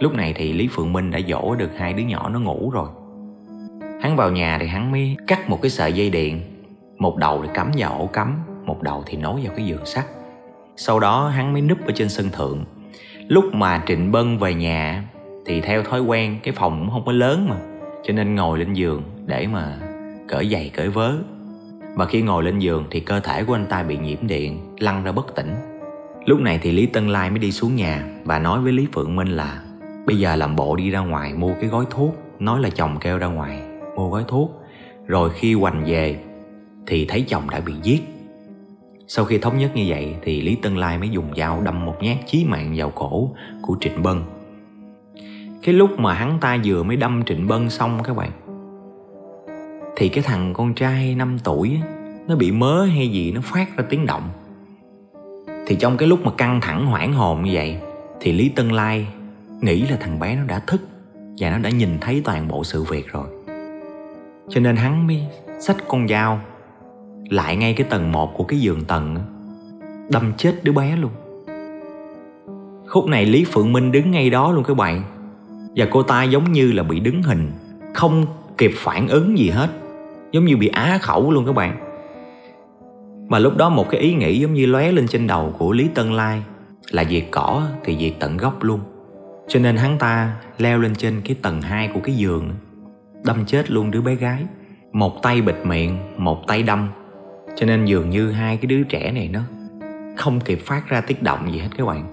Lúc 0.00 0.14
này 0.14 0.32
thì 0.36 0.52
Lý 0.52 0.68
Phượng 0.72 0.92
Minh 0.92 1.10
đã 1.10 1.20
dỗ 1.28 1.54
được 1.54 1.70
hai 1.78 1.92
đứa 1.92 2.02
nhỏ 2.02 2.28
nó 2.28 2.40
ngủ 2.40 2.70
rồi. 2.70 2.88
Hắn 4.02 4.16
vào 4.16 4.30
nhà 4.30 4.58
thì 4.60 4.66
hắn 4.66 4.92
mới 4.92 5.16
cắt 5.26 5.50
một 5.50 5.58
cái 5.62 5.70
sợi 5.70 5.92
dây 5.92 6.10
điện, 6.10 6.40
một 6.98 7.16
đầu 7.16 7.42
thì 7.42 7.48
cắm 7.54 7.70
vào 7.76 7.98
ổ 7.98 8.06
cắm, 8.06 8.38
một 8.64 8.82
đầu 8.82 9.02
thì 9.06 9.16
nối 9.16 9.40
vào 9.44 9.52
cái 9.56 9.66
giường 9.66 9.86
sắt. 9.86 10.04
Sau 10.76 11.00
đó 11.00 11.28
hắn 11.28 11.52
mới 11.52 11.62
núp 11.62 11.86
ở 11.86 11.92
trên 11.94 12.08
sân 12.08 12.30
thượng 12.30 12.64
lúc 13.28 13.44
mà 13.54 13.82
trịnh 13.86 14.12
bân 14.12 14.38
về 14.38 14.54
nhà 14.54 15.04
thì 15.46 15.60
theo 15.60 15.82
thói 15.82 16.00
quen 16.00 16.36
cái 16.42 16.54
phòng 16.54 16.80
cũng 16.80 16.90
không 16.90 17.04
có 17.06 17.12
lớn 17.12 17.46
mà 17.48 17.56
cho 18.02 18.12
nên 18.12 18.34
ngồi 18.34 18.58
lên 18.58 18.72
giường 18.72 19.02
để 19.26 19.46
mà 19.46 19.78
cởi 20.28 20.48
giày 20.48 20.70
cởi 20.74 20.88
vớ 20.88 21.14
và 21.94 22.06
khi 22.06 22.22
ngồi 22.22 22.44
lên 22.44 22.58
giường 22.58 22.84
thì 22.90 23.00
cơ 23.00 23.20
thể 23.20 23.44
của 23.44 23.54
anh 23.54 23.66
ta 23.66 23.82
bị 23.82 23.98
nhiễm 23.98 24.26
điện, 24.26 24.76
lăn 24.78 25.04
ra 25.04 25.12
bất 25.12 25.34
tỉnh. 25.34 25.54
Lúc 26.26 26.40
này 26.40 26.58
thì 26.62 26.72
lý 26.72 26.86
tân 26.86 27.08
lai 27.08 27.30
mới 27.30 27.38
đi 27.38 27.52
xuống 27.52 27.76
nhà 27.76 28.04
và 28.24 28.38
nói 28.38 28.60
với 28.60 28.72
lý 28.72 28.86
phượng 28.94 29.16
minh 29.16 29.28
là, 29.28 29.62
bây 30.06 30.18
giờ 30.18 30.36
làm 30.36 30.56
bộ 30.56 30.76
đi 30.76 30.90
ra 30.90 31.00
ngoài 31.00 31.34
mua 31.34 31.54
cái 31.60 31.70
gói 31.70 31.84
thuốc. 31.90 32.16
Nói 32.38 32.60
là 32.60 32.70
chồng 32.70 32.96
kêu 33.00 33.18
ra 33.18 33.26
ngoài, 33.26 33.62
mua 33.96 34.10
gói 34.10 34.24
thuốc. 34.28 34.60
Rồi 35.06 35.30
khi 35.34 35.54
hoành 35.54 35.84
về 35.84 36.20
thì 36.86 37.04
thấy 37.04 37.24
chồng 37.28 37.50
đã 37.50 37.60
bị 37.60 37.72
giết. 37.82 38.02
Sau 39.08 39.24
khi 39.24 39.38
thống 39.38 39.58
nhất 39.58 39.70
như 39.74 39.84
vậy 39.86 40.14
thì 40.22 40.40
Lý 40.40 40.54
Tân 40.54 40.76
Lai 40.76 40.98
mới 40.98 41.08
dùng 41.08 41.34
dao 41.36 41.60
đâm 41.60 41.84
một 41.86 41.96
nhát 42.00 42.16
chí 42.26 42.44
mạng 42.44 42.74
vào 42.76 42.90
cổ 42.90 43.30
của 43.62 43.76
Trịnh 43.80 44.02
Bân. 44.02 44.22
Cái 45.62 45.74
lúc 45.74 45.98
mà 45.98 46.14
hắn 46.14 46.38
ta 46.40 46.58
vừa 46.64 46.82
mới 46.82 46.96
đâm 46.96 47.22
Trịnh 47.24 47.48
Bân 47.48 47.70
xong 47.70 47.98
các 48.04 48.16
bạn 48.16 48.30
thì 50.02 50.08
cái 50.08 50.24
thằng 50.24 50.54
con 50.54 50.74
trai 50.74 51.14
5 51.14 51.38
tuổi 51.44 51.80
Nó 52.28 52.36
bị 52.36 52.52
mớ 52.52 52.84
hay 52.84 53.08
gì 53.08 53.32
nó 53.32 53.40
phát 53.40 53.76
ra 53.76 53.84
tiếng 53.90 54.06
động. 54.06 54.30
Thì 55.66 55.76
trong 55.76 55.96
cái 55.96 56.08
lúc 56.08 56.24
mà 56.24 56.30
căng 56.30 56.60
thẳng 56.60 56.86
hoảng 56.86 57.12
hồn 57.12 57.42
như 57.42 57.50
vậy, 57.54 57.76
Thì 58.20 58.32
Lý 58.32 58.48
Tân 58.48 58.68
Lai 58.68 59.06
nghĩ 59.60 59.82
là 59.82 59.96
thằng 60.00 60.18
bé 60.18 60.36
nó 60.36 60.42
đã 60.44 60.58
thức 60.58 60.80
Và 61.38 61.50
nó 61.50 61.58
đã 61.58 61.70
nhìn 61.70 61.98
thấy 62.00 62.22
toàn 62.24 62.48
bộ 62.48 62.64
sự 62.64 62.82
việc 62.82 63.12
rồi. 63.12 63.26
Cho 64.48 64.60
nên 64.60 64.76
hắn 64.76 65.06
mới 65.06 65.22
xách 65.60 65.76
con 65.88 66.08
dao 66.08 66.40
lại 67.30 67.56
ngay 67.56 67.74
cái 67.74 67.86
tầng 67.90 68.12
1 68.12 68.34
của 68.36 68.44
cái 68.44 68.60
giường 68.60 68.84
tầng 68.84 69.16
đâm 70.10 70.32
chết 70.36 70.54
đứa 70.62 70.72
bé 70.72 70.96
luôn. 70.96 71.12
Khúc 72.86 73.06
này 73.06 73.26
lý 73.26 73.44
phượng 73.44 73.72
minh 73.72 73.92
đứng 73.92 74.10
ngay 74.10 74.30
đó 74.30 74.52
luôn 74.52 74.64
các 74.64 74.76
bạn 74.76 75.02
và 75.76 75.86
cô 75.90 76.02
ta 76.02 76.22
giống 76.22 76.52
như 76.52 76.72
là 76.72 76.82
bị 76.82 77.00
đứng 77.00 77.22
hình, 77.22 77.52
không 77.94 78.26
kịp 78.58 78.72
phản 78.76 79.08
ứng 79.08 79.38
gì 79.38 79.50
hết 79.50 79.70
giống 80.32 80.44
như 80.44 80.56
bị 80.56 80.68
á 80.68 80.98
khẩu 81.02 81.30
luôn 81.30 81.46
các 81.46 81.52
bạn. 81.52 81.76
Mà 83.28 83.38
lúc 83.38 83.56
đó 83.56 83.68
một 83.68 83.86
cái 83.90 84.00
ý 84.00 84.14
nghĩ 84.14 84.38
giống 84.38 84.54
như 84.54 84.66
lóe 84.66 84.92
lên 84.92 85.06
trên 85.08 85.26
đầu 85.26 85.54
của 85.58 85.72
lý 85.72 85.88
tân 85.94 86.12
lai 86.12 86.42
là 86.90 87.04
diệt 87.04 87.24
cỏ 87.30 87.62
thì 87.84 87.96
diệt 87.96 88.12
tận 88.20 88.36
gốc 88.36 88.62
luôn. 88.62 88.80
Cho 89.48 89.60
nên 89.60 89.76
hắn 89.76 89.98
ta 89.98 90.36
leo 90.58 90.78
lên 90.78 90.94
trên 90.94 91.20
cái 91.24 91.36
tầng 91.42 91.62
2 91.62 91.88
của 91.94 92.00
cái 92.00 92.14
giường, 92.14 92.50
đâm 93.24 93.44
chết 93.46 93.70
luôn 93.70 93.90
đứa 93.90 94.00
bé 94.00 94.14
gái. 94.14 94.46
Một 94.92 95.22
tay 95.22 95.40
bịt 95.40 95.56
miệng, 95.64 95.98
một 96.16 96.46
tay 96.46 96.62
đâm. 96.62 96.88
Cho 97.56 97.66
nên 97.66 97.84
dường 97.84 98.10
như 98.10 98.30
hai 98.30 98.56
cái 98.56 98.66
đứa 98.66 98.82
trẻ 98.82 99.12
này 99.12 99.28
nó 99.32 99.40
không 100.16 100.40
kịp 100.40 100.58
phát 100.66 100.88
ra 100.88 101.00
tiết 101.00 101.22
động 101.22 101.52
gì 101.52 101.58
hết 101.58 101.68
các 101.78 101.86
bạn. 101.86 102.04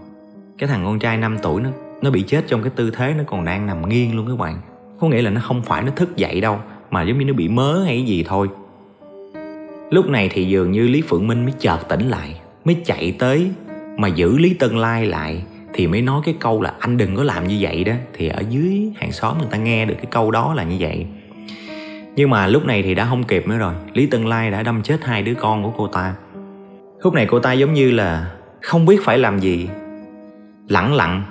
Cái 0.58 0.70
thằng 0.70 0.86
con 0.86 1.00
trai 1.00 1.18
5 1.18 1.38
tuổi 1.42 1.62
nó 1.62 1.70
nó 2.02 2.10
bị 2.10 2.24
chết 2.28 2.44
trong 2.48 2.64
cái 2.64 2.72
tư 2.76 2.92
thế 2.92 3.14
nó 3.18 3.24
còn 3.28 3.46
đang 3.46 3.68
nằm 3.68 3.90
nghiêng 3.90 4.16
luôn 4.16 4.28
các 4.28 4.38
bạn. 4.38 4.62
Có 5.00 5.08
nghĩa 5.08 5.22
là 5.22 5.30
nó 5.30 5.42
không 5.42 5.62
phải 5.62 5.84
nó 5.84 5.92
thức 5.96 6.16
dậy 6.16 6.42
đâu 6.42 6.60
mà 6.92 7.04
giống 7.04 7.18
như 7.18 7.26
nó 7.26 7.34
bị 7.34 7.48
mớ 7.48 7.84
hay 7.84 8.06
gì 8.06 8.24
thôi. 8.28 8.48
Lúc 9.90 10.10
này 10.10 10.30
thì 10.34 10.46
dường 10.46 10.72
như 10.72 10.88
lý 10.88 11.02
phượng 11.02 11.28
minh 11.28 11.46
mới 11.46 11.54
chợt 11.60 11.78
tỉnh 11.90 12.10
lại, 12.10 12.40
mới 12.66 12.76
chạy 12.86 13.16
tới, 13.20 13.52
mà 13.98 14.08
giữ 14.08 14.38
lý 14.38 14.54
tân 14.54 14.78
lai 14.78 15.06
lại 15.06 15.44
thì 15.74 15.88
mới 15.88 16.02
nói 16.02 16.22
cái 16.26 16.36
câu 16.40 16.62
là 16.62 16.74
anh 16.80 16.98
đừng 16.98 17.16
có 17.16 17.24
làm 17.24 17.48
như 17.48 17.58
vậy 17.60 17.84
đó. 17.84 17.94
Thì 18.14 18.28
ở 18.28 18.44
dưới 18.50 18.92
hàng 18.96 19.12
xóm 19.12 19.38
người 19.38 19.48
ta 19.52 19.58
nghe 19.58 19.86
được 19.86 19.96
cái 19.98 20.08
câu 20.10 20.32
đó 20.32 20.54
là 20.54 20.64
như 20.64 20.76
vậy. 20.80 21.06
Nhưng 22.16 22.30
mà 22.30 22.48
lúc 22.48 22.66
này 22.66 22.84
thì 22.84 22.96
đã 22.96 23.06
không 23.06 23.24
kịp 23.24 23.48
nữa 23.48 23.58
rồi, 23.58 23.74
Lý 23.94 24.06
Tân 24.06 24.26
Lai 24.26 24.52
đã 24.52 24.64
đâm 24.64 24.82
chết 24.84 25.06
hai 25.06 25.22
đứa 25.22 25.34
con 25.34 25.64
của 25.64 25.74
cô 25.78 25.88
ta. 25.88 26.16
Lúc 27.04 27.14
này 27.14 27.26
cô 27.26 27.40
ta 27.40 27.54
giống 27.54 27.74
như 27.74 27.92
là 27.92 28.32
Không 28.62 28.86
biết 28.86 29.00
phải 29.04 29.18
làm 29.18 29.40
gì 29.40 29.70
Lặng 30.68 30.94
lặng 30.94 31.24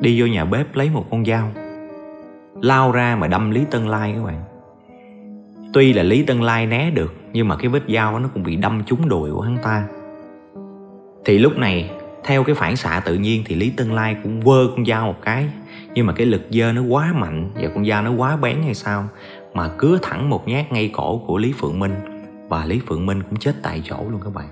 Đi 0.00 0.20
vô 0.20 0.26
nhà 0.26 0.44
bếp 0.44 0.76
lấy 0.76 0.90
một 0.90 1.06
con 1.10 1.24
dao, 1.24 1.50
Lao 2.62 2.92
ra 2.92 3.16
mà 3.16 3.26
đâm 3.26 3.50
Lý 3.50 3.64
Tân 3.70 3.88
Lai 3.88 4.12
các 4.16 4.24
bạn. 4.24 4.49
Tuy 5.72 5.92
là 5.92 6.02
Lý 6.02 6.22
Tân 6.22 6.40
Lai 6.40 6.66
né 6.66 6.90
được, 6.90 7.14
Nhưng 7.32 7.48
mà 7.48 7.56
cái 7.56 7.68
vết 7.68 7.82
dao 7.88 8.18
nó 8.18 8.28
cũng 8.34 8.42
bị 8.42 8.56
đâm 8.56 8.82
trúng 8.86 9.08
đùi 9.08 9.30
của 9.32 9.40
hắn 9.40 9.58
ta 9.62 9.84
Thì 11.24 11.38
lúc 11.38 11.58
này, 11.58 11.90
Theo 12.24 12.44
cái 12.44 12.54
phản 12.54 12.76
xạ 12.76 13.02
tự 13.04 13.14
nhiên 13.14 13.42
Thì 13.46 13.54
Lý 13.54 13.70
Tân 13.70 13.88
Lai 13.88 14.16
cũng 14.22 14.40
vơ 14.40 14.66
con 14.76 14.86
dao 14.86 15.06
một 15.06 15.18
cái 15.22 15.48
Nhưng 15.94 16.06
mà 16.06 16.12
cái 16.12 16.26
lực 16.26 16.42
dơ 16.50 16.72
nó 16.72 16.82
quá 16.82 17.12
mạnh 17.16 17.50
Và 17.54 17.68
con 17.74 17.86
dao 17.86 18.02
nó 18.02 18.12
quá 18.12 18.36
bén 18.36 18.62
hay 18.62 18.74
sao, 18.74 19.08
mà 19.54 19.68
cứa 19.78 19.98
thẳng 20.02 20.30
một 20.30 20.48
nhát 20.48 20.72
ngay 20.72 20.90
cổ 20.92 21.18
của 21.26 21.38
Lý 21.38 21.52
Phượng 21.52 21.78
Minh 21.78 21.94
và 22.50 22.64
Lý 22.64 22.80
Phượng 22.86 23.06
Minh 23.06 23.22
cũng 23.22 23.38
chết 23.38 23.54
tại 23.62 23.82
chỗ 23.84 23.96
luôn 24.10 24.20
các 24.24 24.34
bạn. 24.34 24.48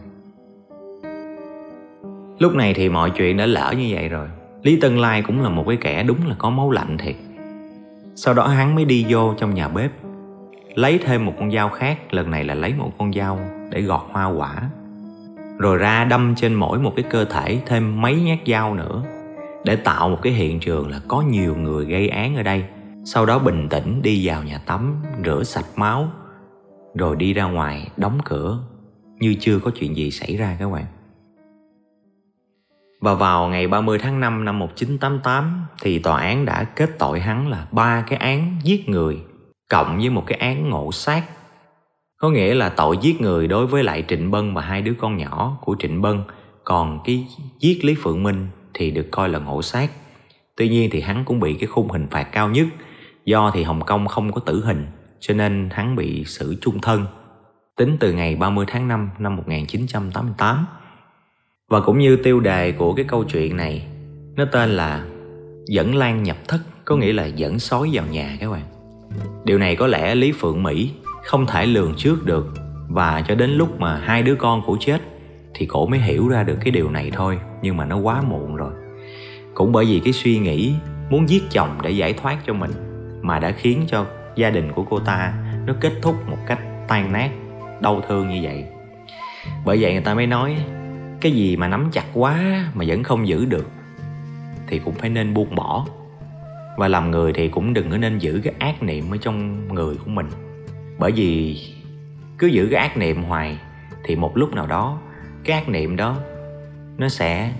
Lúc 2.38 2.54
này 2.54 2.74
thì 2.74 2.88
mọi 2.88 3.10
chuyện 3.10 3.36
đã 3.36 3.46
lỡ 3.46 3.74
như 3.78 3.86
vậy 3.90 4.08
rồi. 4.08 4.28
Lý 4.62 4.80
Tân 4.80 4.96
Lai 4.96 5.22
cũng 5.22 5.42
là 5.42 5.48
một 5.48 5.64
cái 5.68 5.76
kẻ 5.76 6.02
đúng 6.02 6.26
là 6.26 6.34
có 6.38 6.50
máu 6.50 6.70
lạnh 6.70 6.98
thiệt. 6.98 7.14
Sau 8.14 8.34
đó 8.34 8.46
hắn 8.46 8.74
mới 8.74 8.84
đi 8.84 9.06
vô 9.08 9.34
trong 9.38 9.54
nhà 9.54 9.68
bếp 9.68 9.90
Lấy 10.74 10.98
thêm 10.98 11.26
một 11.26 11.32
con 11.38 11.50
dao 11.50 11.68
khác, 11.68 12.14
Lần 12.14 12.30
này 12.30 12.44
là 12.44 12.54
lấy 12.54 12.74
một 12.74 12.92
con 12.98 13.12
dao 13.12 13.40
để 13.70 13.82
gọt 13.82 14.02
hoa 14.10 14.26
quả. 14.26 14.70
Rồi 15.58 15.76
ra 15.76 16.04
đâm 16.04 16.34
trên 16.34 16.54
mỗi 16.54 16.78
một 16.78 16.92
cái 16.96 17.04
cơ 17.10 17.24
thể 17.24 17.60
Thêm 17.66 18.00
mấy 18.00 18.20
nhát 18.20 18.38
dao 18.46 18.74
nữa, 18.74 19.02
Để 19.64 19.76
tạo 19.76 20.08
một 20.08 20.18
cái 20.22 20.32
hiện 20.32 20.60
trường 20.60 20.90
là 20.90 21.00
có 21.08 21.20
nhiều 21.20 21.56
người 21.56 21.84
gây 21.84 22.08
án 22.08 22.36
ở 22.36 22.42
đây. 22.42 22.64
Sau 23.04 23.26
đó 23.26 23.38
bình 23.38 23.68
tĩnh 23.68 24.02
đi 24.02 24.26
vào 24.26 24.42
nhà 24.42 24.58
tắm, 24.66 25.02
rửa 25.24 25.42
sạch 25.42 25.66
máu, 25.76 26.08
rồi 26.94 27.16
đi 27.16 27.32
ra 27.32 27.44
ngoài 27.44 27.88
đóng 27.96 28.18
cửa, 28.24 28.58
như 29.18 29.34
chưa 29.40 29.58
có 29.58 29.70
chuyện 29.70 29.96
gì 29.96 30.10
xảy 30.10 30.36
ra 30.36 30.56
các 30.60 30.72
bạn. 30.72 30.84
Và 33.00 33.14
vào 33.14 33.48
ngày 33.48 33.68
30 33.68 33.98
tháng 33.98 34.20
5 34.20 34.44
năm 34.44 34.58
1988 34.58 35.66
thì 35.82 35.98
tòa 35.98 36.20
án 36.20 36.44
đã 36.44 36.64
kết 36.64 36.90
tội 36.98 37.20
hắn 37.20 37.48
là 37.48 37.66
ba 37.72 38.04
cái 38.08 38.18
án 38.18 38.56
giết 38.62 38.88
người 38.88 39.18
cộng 39.68 39.98
với 39.98 40.10
một 40.10 40.24
cái 40.26 40.38
án 40.38 40.70
ngộ 40.70 40.92
sát. 40.92 41.22
Có 42.16 42.30
nghĩa 42.30 42.54
là 42.54 42.68
tội 42.68 42.98
giết 43.00 43.20
người 43.20 43.48
đối 43.48 43.66
với 43.66 43.84
lại 43.84 44.04
Trịnh 44.08 44.30
Bân 44.30 44.54
và 44.54 44.62
hai 44.62 44.82
đứa 44.82 44.94
con 44.98 45.16
nhỏ 45.16 45.58
của 45.60 45.76
Trịnh 45.78 46.02
Bân, 46.02 46.22
còn 46.64 47.00
cái 47.04 47.26
giết 47.58 47.84
Lý 47.84 47.94
Phượng 47.94 48.22
Minh 48.22 48.46
thì 48.74 48.90
được 48.90 49.06
coi 49.10 49.28
là 49.28 49.38
ngộ 49.38 49.62
sát. 49.62 49.90
Tuy 50.56 50.68
nhiên 50.68 50.90
thì 50.92 51.00
hắn 51.00 51.24
cũng 51.24 51.40
bị 51.40 51.54
cái 51.54 51.66
khung 51.66 51.90
hình 51.90 52.06
phạt 52.10 52.22
cao 52.22 52.48
nhất 52.48 52.66
Do 53.28 53.50
thì 53.54 53.62
Hồng 53.62 53.80
Kông 53.86 54.06
không 54.06 54.32
có 54.32 54.40
tử 54.40 54.64
hình 54.64 54.86
cho 55.20 55.34
nên 55.34 55.68
hắn 55.72 55.96
bị 55.96 56.24
xử 56.24 56.56
chung 56.60 56.80
thân 56.80 57.06
tính 57.76 57.96
từ 58.00 58.12
ngày 58.12 58.36
30 58.36 58.64
tháng 58.68 58.88
5 58.88 59.10
năm 59.18 59.36
1988. 59.36 60.66
Và 61.68 61.80
cũng 61.80 61.98
như 61.98 62.16
tiêu 62.16 62.40
đề 62.40 62.72
của 62.72 62.94
cái 62.94 63.04
câu 63.08 63.24
chuyện 63.24 63.56
này, 63.56 63.86
nó 64.36 64.44
tên 64.44 64.70
là 64.70 65.04
Dẫn 65.66 65.94
Lan 65.94 66.22
nhập 66.22 66.36
thất 66.48 66.60
có 66.84 66.96
nghĩa 66.96 67.12
là 67.12 67.26
dẫn 67.26 67.58
sói 67.58 67.90
vào 67.92 68.06
nhà 68.06 68.36
các 68.40 68.50
bạn 68.50 68.77
điều 69.44 69.58
này 69.58 69.76
có 69.76 69.86
lẽ 69.86 70.14
lý 70.14 70.32
phượng 70.32 70.62
mỹ 70.62 70.90
không 71.24 71.46
thể 71.46 71.66
lường 71.66 71.94
trước 71.96 72.26
được 72.26 72.54
và 72.88 73.22
cho 73.28 73.34
đến 73.34 73.50
lúc 73.50 73.80
mà 73.80 73.96
hai 73.96 74.22
đứa 74.22 74.34
con 74.34 74.62
của 74.66 74.76
chết 74.80 75.00
thì 75.54 75.66
cổ 75.66 75.86
mới 75.86 75.98
hiểu 75.98 76.28
ra 76.28 76.42
được 76.42 76.58
cái 76.60 76.70
điều 76.70 76.90
này 76.90 77.10
thôi, 77.14 77.38
nhưng 77.62 77.76
mà 77.76 77.84
nó 77.84 77.96
quá 77.96 78.22
muộn 78.22 78.56
rồi. 78.56 78.72
Cũng 79.54 79.72
bởi 79.72 79.84
vì 79.84 80.00
cái 80.00 80.12
suy 80.12 80.38
nghĩ 80.38 80.74
muốn 81.10 81.28
giết 81.28 81.42
chồng 81.50 81.78
để 81.82 81.90
giải 81.90 82.12
thoát 82.12 82.38
cho 82.46 82.54
mình 82.54 82.70
mà 83.22 83.38
đã 83.38 83.50
khiến 83.50 83.84
cho 83.88 84.06
gia 84.36 84.50
đình 84.50 84.72
của 84.72 84.84
cô 84.90 84.98
ta 84.98 85.32
nó 85.66 85.74
kết 85.80 85.92
thúc 86.02 86.14
một 86.30 86.38
cách 86.46 86.60
tan 86.88 87.12
nát, 87.12 87.30
đau 87.80 88.02
thương 88.08 88.28
như 88.28 88.40
vậy. 88.42 88.64
Bởi 89.64 89.78
vậy 89.80 89.92
người 89.92 90.02
ta 90.02 90.14
mới 90.14 90.26
nói, 90.26 90.56
cái 91.20 91.32
gì 91.32 91.56
mà 91.56 91.68
nắm 91.68 91.88
chặt 91.92 92.04
quá 92.14 92.64
mà 92.74 92.84
vẫn 92.88 93.02
không 93.02 93.28
giữ 93.28 93.44
được 93.44 93.66
thì 94.66 94.78
cũng 94.78 94.94
phải 94.94 95.10
nên 95.10 95.34
buông 95.34 95.54
bỏ 95.54 95.86
và 96.78 96.88
làm 96.88 97.10
người 97.10 97.32
thì 97.32 97.48
cũng 97.48 97.74
đừng 97.74 97.90
có 97.90 97.96
nên 97.96 98.18
giữ 98.18 98.40
cái 98.44 98.54
ác 98.58 98.82
niệm 98.82 99.10
ở 99.10 99.16
trong 99.16 99.68
người 99.74 99.96
của 100.04 100.10
mình. 100.10 100.26
Bởi 100.98 101.12
vì 101.12 101.58
cứ 102.38 102.46
giữ 102.46 102.68
cái 102.70 102.80
ác 102.80 102.96
niệm 102.96 103.22
hoài 103.22 103.58
thì 104.04 104.16
một 104.16 104.36
lúc 104.36 104.54
nào 104.54 104.66
đó, 104.66 105.00
cái 105.44 105.58
ác 105.58 105.68
niệm 105.68 105.96
đó 105.96 106.16
nó 106.98 107.08
sẽ 107.08 107.52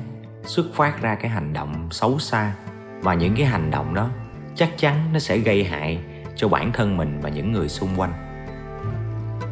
xuất 0.43 0.75
phát 0.75 1.03
ra 1.03 1.15
cái 1.15 1.31
hành 1.31 1.53
động 1.53 1.89
xấu 1.91 2.19
xa. 2.19 2.53
Và 3.01 3.15
những 3.15 3.35
cái 3.37 3.47
hành 3.47 3.71
động 3.71 3.95
đó 3.95 4.11
chắc 4.55 4.71
chắn 4.77 4.95
nó 5.13 5.19
sẽ 5.19 5.39
gây 5.39 5.65
hại 5.65 5.99
cho 6.37 6.49
bản 6.49 6.73
thân 6.73 6.97
mình 6.97 7.21
và 7.23 7.29
những 7.29 7.53
người 7.53 7.69
xung 7.69 7.91
quanh. 7.97 8.13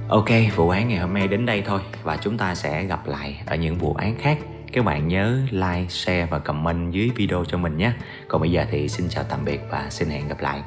Ok, 0.08 0.28
vụ 0.56 0.68
án 0.68 0.88
ngày 0.88 0.98
hôm 0.98 1.14
nay 1.14 1.28
đến 1.28 1.46
đây 1.46 1.62
thôi. 1.66 1.80
Và 2.02 2.16
chúng 2.16 2.38
ta 2.38 2.54
sẽ 2.54 2.84
gặp 2.84 3.06
lại 3.06 3.42
ở 3.46 3.56
những 3.56 3.78
vụ 3.78 3.94
án 3.94 4.16
khác. 4.18 4.38
Các 4.72 4.84
bạn 4.84 5.08
nhớ 5.08 5.38
like, 5.50 5.86
share 5.88 6.26
và 6.30 6.38
comment 6.38 6.92
dưới 6.92 7.10
video 7.16 7.44
cho 7.44 7.58
mình 7.58 7.76
nhé 7.76 7.92
còn 8.28 8.40
bây 8.40 8.50
giờ 8.50 8.64
thì 8.70 8.88
xin 8.88 9.08
chào 9.08 9.24
tạm 9.28 9.44
biệt 9.44 9.60
và 9.70 9.86
xin 9.90 10.08
hẹn 10.08 10.28
gặp 10.28 10.40
lại. 10.40 10.62